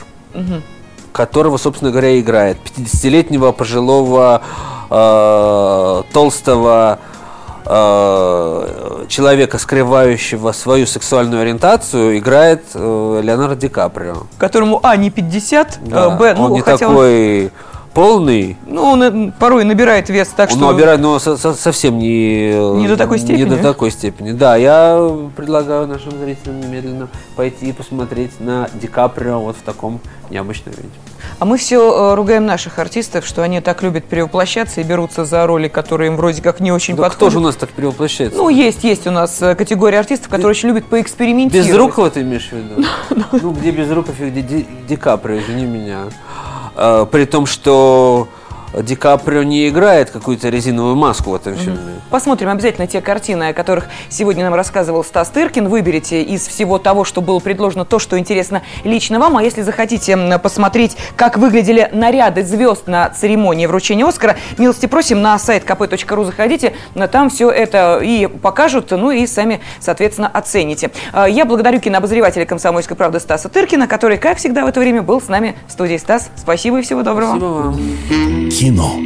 которого, 1.11 1.57
собственно 1.57 1.91
говоря, 1.91 2.17
играет 2.19 2.57
50-летнего 2.63 3.51
пожилого 3.51 4.41
э, 4.89 6.03
толстого 6.13 6.99
э, 7.73 9.05
человека, 9.07 9.57
скрывающего 9.57 10.51
свою 10.51 10.85
сексуальную 10.85 11.41
ориентацию, 11.41 12.17
играет 12.17 12.63
э, 12.73 13.21
Леонардо 13.23 13.55
Ди 13.55 13.69
Каприо. 13.69 14.23
Которому, 14.37 14.79
а, 14.83 14.95
не 14.97 15.09
50, 15.09 15.79
Да, 15.83 16.05
а, 16.05 16.09
б, 16.11 16.33
ну, 16.37 16.43
он 16.45 16.53
не 16.53 16.61
хотя 16.61 16.87
он- 16.87 16.93
такой 16.95 17.51
полный, 17.93 18.57
ну, 18.65 18.83
он 18.83 19.03
э, 19.03 19.31
порой 19.39 19.63
набирает 19.63 20.09
вес 20.09 20.29
так, 20.29 20.49
он 20.51 20.57
что... 20.57 20.71
набирает, 20.71 20.99
но 21.01 21.19
со- 21.19 21.37
со- 21.37 21.53
совсем 21.53 21.97
не, 21.99 22.53
Не 22.79 22.87
до 22.87 22.97
такой 22.97 23.17
Не 23.19 23.23
степени? 23.25 23.43
до 23.45 23.57
такой 23.57 23.91
степени. 23.91 24.31
Да, 24.31 24.55
я 24.55 25.11
предлагаю 25.35 25.87
нашим 25.87 26.11
зрителям 26.19 26.59
немедленно 26.61 27.09
пойти 27.35 27.67
и 27.67 27.71
посмотреть 27.73 28.39
на 28.39 28.69
Ди 28.73 28.87
Каприо 28.87 29.39
вот 29.39 29.55
в 29.57 29.61
таком 29.61 29.99
необычном 30.29 30.73
виде. 30.75 30.89
А 31.39 31.45
мы 31.45 31.57
все 31.57 32.15
ругаем 32.15 32.45
наших 32.45 32.79
артистов, 32.79 33.25
что 33.25 33.43
они 33.43 33.61
так 33.61 33.83
любят 33.83 34.05
перевоплощаться 34.05 34.81
и 34.81 34.83
берутся 34.83 35.25
за 35.25 35.45
роли, 35.45 35.67
которые 35.67 36.07
им 36.07 36.15
вроде 36.17 36.41
как 36.41 36.59
не 36.59 36.71
очень 36.71 36.95
Да 36.95 37.03
кто 37.03 37.09
подходят. 37.11 37.33
же 37.33 37.39
у 37.39 37.41
нас 37.41 37.55
так 37.55 37.69
перевоплощается? 37.69 38.37
Ну, 38.37 38.49
есть, 38.49 38.83
есть 38.83 39.05
у 39.07 39.11
нас 39.11 39.41
э, 39.41 39.53
категория 39.55 39.99
артистов, 39.99 40.29
которые 40.29 40.51
очень 40.51 40.69
любят 40.69 40.85
поэкспериментировать. 40.85 41.67
Безрукого 41.69 42.09
ты 42.09 42.21
имеешь 42.21 42.49
в 42.49 42.53
виду? 42.53 42.83
Ну, 43.41 43.51
где 43.51 43.71
Безруков 43.71 44.19
и 44.19 44.29
где 44.29 44.65
Ди 44.87 44.95
Каприо, 44.95 45.39
извини 45.39 45.65
меня. 45.65 46.05
А, 46.75 47.05
При 47.05 47.25
том, 47.25 47.45
что 47.45 48.27
Ди 48.73 48.95
Каприо 48.95 49.43
не 49.43 49.67
играет 49.67 50.11
какую-то 50.11 50.49
резиновую 50.49 50.95
маску 50.95 51.31
в 51.31 51.35
этом 51.35 51.55
фильме. 51.55 51.79
Посмотрим 52.09 52.49
обязательно 52.49 52.87
те 52.87 53.01
картины, 53.01 53.49
о 53.49 53.53
которых 53.53 53.87
сегодня 54.09 54.43
нам 54.43 54.53
рассказывал 54.53 55.03
Стас 55.03 55.29
Тыркин. 55.29 55.67
Выберите 55.67 56.21
из 56.21 56.47
всего 56.47 56.77
того, 56.77 57.03
что 57.03 57.21
было 57.21 57.39
предложено, 57.39 57.85
то, 57.85 57.99
что 57.99 58.17
интересно 58.17 58.61
лично 58.83 59.19
вам. 59.19 59.37
А 59.37 59.43
если 59.43 59.61
захотите 59.61 60.17
посмотреть, 60.41 60.97
как 61.15 61.37
выглядели 61.37 61.89
наряды 61.91 62.43
звезд 62.43 62.87
на 62.87 63.09
церемонии 63.09 63.65
вручения 63.65 64.05
Оскара, 64.05 64.37
милости 64.57 64.85
просим 64.85 65.21
на 65.21 65.37
сайт 65.39 65.63
kp.ru 65.65 66.25
заходите. 66.25 66.73
Там 67.11 67.29
все 67.29 67.49
это 67.49 67.99
и 68.01 68.27
покажут, 68.27 68.91
ну 68.91 69.11
и 69.11 69.25
сами, 69.27 69.61
соответственно, 69.79 70.27
оцените. 70.27 70.91
А, 71.13 71.27
Я 71.27 71.45
благодарю 71.45 71.79
кинообозревателя 71.79 72.45
«Комсомольской 72.45 72.95
правды» 72.95 73.19
Стаса 73.19 73.49
Тыркина, 73.49 73.87
который, 73.87 74.17
как 74.17 74.37
всегда 74.37 74.65
в 74.65 74.67
это 74.67 74.79
время, 74.79 75.01
был 75.01 75.21
с 75.21 75.27
нами 75.27 75.55
в 75.67 75.71
студии. 75.71 75.97
Стас, 75.97 76.29
спасибо 76.35 76.79
и 76.79 76.81
всего 76.81 77.03
доброго. 77.03 77.31
Спасибо 77.31 77.45
вам. 77.45 78.51
Кино. 78.61 79.01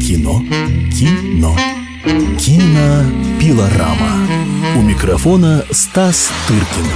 Кино. 0.00 0.42
Кино. 0.90 1.54
Кинопилорама. 2.38 4.26
У 4.74 4.80
микрофона 4.80 5.64
Стас 5.70 6.30
Тыркин. 6.48 6.86